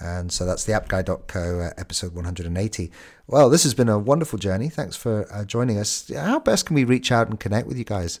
And 0.00 0.32
so 0.32 0.44
that's 0.44 0.66
theappguy.co, 0.66 1.70
episode 1.78 2.14
180. 2.14 2.90
Well, 3.28 3.48
this 3.48 3.62
has 3.62 3.74
been 3.74 3.88
a 3.88 3.96
wonderful 3.96 4.40
journey. 4.40 4.68
Thanks 4.68 4.96
for 4.96 5.44
joining 5.46 5.78
us. 5.78 6.10
How 6.12 6.40
best 6.40 6.66
can 6.66 6.74
we 6.74 6.82
reach 6.82 7.12
out 7.12 7.28
and 7.28 7.38
connect 7.38 7.68
with 7.68 7.78
you 7.78 7.84
guys? 7.84 8.18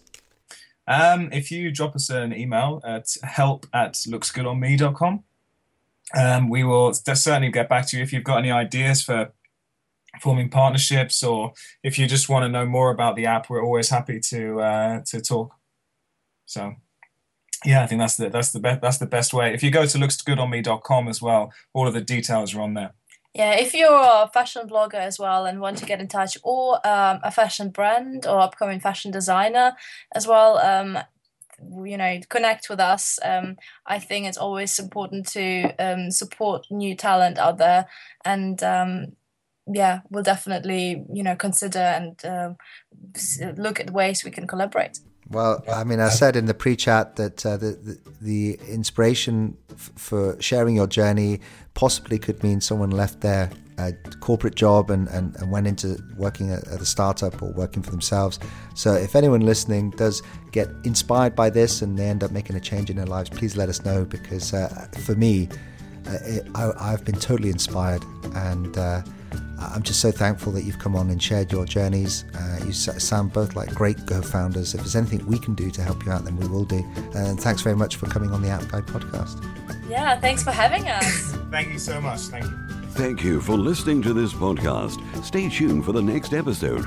Um, 0.86 1.30
if 1.32 1.50
you 1.50 1.70
drop 1.70 1.96
us 1.96 2.10
an 2.10 2.34
email 2.34 2.80
at 2.84 3.14
help 3.22 3.66
at 3.72 3.94
looksgoodonme.com, 3.94 5.24
um, 6.14 6.48
we 6.48 6.64
will 6.64 6.92
certainly 6.92 7.50
get 7.50 7.68
back 7.68 7.88
to 7.88 7.96
you 7.96 8.02
if 8.02 8.12
you've 8.12 8.24
got 8.24 8.38
any 8.38 8.50
ideas 8.50 9.02
for 9.02 9.32
forming 10.20 10.48
partnerships 10.48 11.22
or 11.22 11.52
if 11.82 11.98
you 11.98 12.06
just 12.06 12.28
want 12.28 12.44
to 12.44 12.48
know 12.48 12.66
more 12.66 12.90
about 12.90 13.16
the 13.16 13.26
app. 13.26 13.48
We're 13.48 13.64
always 13.64 13.88
happy 13.88 14.20
to 14.20 14.60
uh, 14.60 15.00
to 15.06 15.20
talk. 15.20 15.54
So 16.46 16.74
yeah, 17.64 17.82
I 17.82 17.86
think 17.86 18.00
that's 18.00 18.16
the 18.16 18.28
that's 18.28 18.52
the 18.52 18.60
best 18.60 18.82
that's 18.82 18.98
the 18.98 19.06
best 19.06 19.32
way. 19.32 19.54
If 19.54 19.62
you 19.62 19.70
go 19.70 19.86
to 19.86 19.98
looksgoodonme.com 19.98 21.08
as 21.08 21.22
well, 21.22 21.52
all 21.72 21.88
of 21.88 21.94
the 21.94 22.02
details 22.02 22.54
are 22.54 22.60
on 22.60 22.74
there. 22.74 22.92
Yeah, 23.34 23.54
if 23.54 23.74
you're 23.74 23.90
a 23.92 24.30
fashion 24.32 24.68
blogger 24.68 24.94
as 24.94 25.18
well 25.18 25.44
and 25.44 25.60
want 25.60 25.78
to 25.78 25.86
get 25.86 26.00
in 26.00 26.06
touch, 26.06 26.38
or 26.44 26.74
um, 26.86 27.18
a 27.24 27.32
fashion 27.32 27.70
brand 27.70 28.26
or 28.26 28.38
upcoming 28.38 28.78
fashion 28.78 29.10
designer 29.10 29.72
as 30.12 30.24
well, 30.24 30.58
um, 30.58 30.98
you 31.84 31.96
know, 31.96 32.20
connect 32.28 32.70
with 32.70 32.78
us. 32.78 33.18
Um, 33.24 33.56
I 33.86 33.98
think 33.98 34.26
it's 34.26 34.38
always 34.38 34.78
important 34.78 35.26
to 35.30 35.74
um, 35.80 36.12
support 36.12 36.66
new 36.70 36.94
talent 36.94 37.38
out 37.38 37.58
there, 37.58 37.86
and 38.24 38.62
um, 38.62 39.16
yeah, 39.66 40.00
we'll 40.10 40.22
definitely 40.22 41.04
you 41.12 41.24
know 41.24 41.34
consider 41.34 41.80
and 41.80 42.24
uh, 42.24 42.54
look 43.56 43.80
at 43.80 43.90
ways 43.90 44.24
we 44.24 44.30
can 44.30 44.46
collaborate. 44.46 45.00
Well, 45.30 45.64
I 45.72 45.84
mean, 45.84 46.00
I 46.00 46.10
said 46.10 46.36
in 46.36 46.46
the 46.46 46.54
pre-chat 46.54 47.16
that 47.16 47.46
uh, 47.46 47.56
the, 47.56 47.72
the, 47.72 47.98
the 48.20 48.58
inspiration 48.68 49.56
f- 49.70 49.90
for 49.96 50.40
sharing 50.40 50.76
your 50.76 50.86
journey 50.86 51.40
possibly 51.72 52.18
could 52.18 52.42
mean 52.42 52.60
someone 52.60 52.90
left 52.90 53.22
their 53.22 53.50
uh, 53.78 53.92
corporate 54.20 54.54
job 54.54 54.90
and, 54.90 55.08
and, 55.08 55.34
and, 55.36 55.50
went 55.50 55.66
into 55.66 55.98
working 56.16 56.50
at, 56.50 56.66
at, 56.68 56.80
a 56.80 56.84
startup 56.84 57.42
or 57.42 57.50
working 57.52 57.82
for 57.82 57.90
themselves. 57.90 58.38
So, 58.74 58.92
if 58.94 59.16
anyone 59.16 59.40
listening 59.40 59.90
does 59.90 60.22
get 60.52 60.68
inspired 60.84 61.34
by 61.34 61.50
this 61.50 61.82
and 61.82 61.98
they 61.98 62.04
end 62.04 62.22
up 62.22 62.30
making 62.30 62.54
a 62.54 62.60
change 62.60 62.90
in 62.90 62.96
their 62.96 63.06
lives, 63.06 63.30
please 63.30 63.56
let 63.56 63.68
us 63.68 63.84
know 63.84 64.04
because 64.04 64.54
uh, 64.54 64.88
for 65.04 65.16
me, 65.16 65.48
uh, 66.06 66.18
it, 66.24 66.46
I, 66.54 66.90
have 66.90 67.04
been 67.04 67.18
totally 67.18 67.50
inspired 67.50 68.04
and 68.34 68.76
uh, 68.76 69.02
I'm 69.58 69.82
just 69.82 70.00
so 70.00 70.10
thankful 70.10 70.52
that 70.52 70.62
you've 70.62 70.78
come 70.78 70.94
on 70.94 71.10
and 71.10 71.22
shared 71.22 71.50
your 71.50 71.64
journeys. 71.64 72.24
Uh, 72.34 72.64
you 72.64 72.72
sound 72.72 73.32
both 73.32 73.56
like 73.56 73.74
great 73.74 74.04
Go 74.06 74.22
founders. 74.22 74.74
If 74.74 74.80
there's 74.80 74.96
anything 74.96 75.26
we 75.26 75.38
can 75.38 75.54
do 75.54 75.70
to 75.70 75.82
help 75.82 76.04
you 76.04 76.12
out, 76.12 76.24
then 76.24 76.36
we 76.36 76.46
will 76.46 76.64
do. 76.64 76.84
And 77.14 77.40
thanks 77.40 77.62
very 77.62 77.76
much 77.76 77.96
for 77.96 78.06
coming 78.06 78.30
on 78.30 78.42
the 78.42 78.48
App 78.48 78.68
Guy 78.68 78.80
podcast. 78.82 79.44
Yeah, 79.88 80.18
thanks 80.20 80.42
for 80.42 80.50
having 80.52 80.88
us. 80.88 81.32
Thank 81.50 81.72
you 81.72 81.78
so 81.78 82.00
much. 82.00 82.20
Thank 82.20 82.44
you. 82.44 82.58
Thank 82.90 83.22
you 83.22 83.40
for 83.40 83.56
listening 83.56 84.02
to 84.02 84.12
this 84.12 84.32
podcast. 84.32 85.24
Stay 85.24 85.48
tuned 85.48 85.84
for 85.84 85.92
the 85.92 86.02
next 86.02 86.32
episode. 86.32 86.84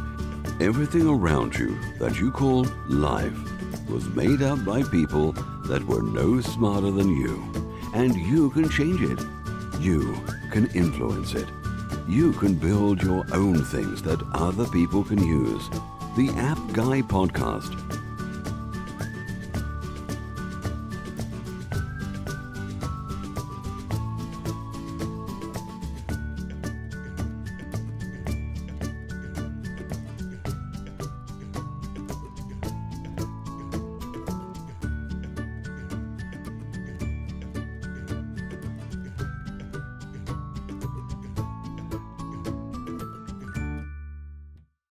Everything 0.62 1.08
around 1.08 1.56
you 1.56 1.78
that 2.00 2.20
you 2.20 2.32
call 2.32 2.66
life 2.88 3.38
was 3.90 4.06
made 4.10 4.42
up 4.42 4.64
by 4.66 4.84
people 4.84 5.34
that 5.68 5.84
were 5.86 6.02
no 6.02 6.42
smarter 6.42 6.92
than 6.92 7.10
you. 7.10 7.52
And 7.94 8.16
you 8.16 8.50
can 8.52 8.70
change 8.70 9.02
it. 9.02 9.20
You 9.80 10.16
can 10.52 10.68
influence 10.74 11.34
it 11.34 11.48
you 12.08 12.32
can 12.34 12.54
build 12.56 13.04
your 13.04 13.26
own 13.34 13.64
things 13.66 14.02
that 14.04 14.22
other 14.34 14.66
people 14.68 15.04
can 15.04 15.22
use. 15.22 15.70
The 16.16 16.30
App 16.38 16.58
Guy 16.72 17.02
Podcast 17.02 17.97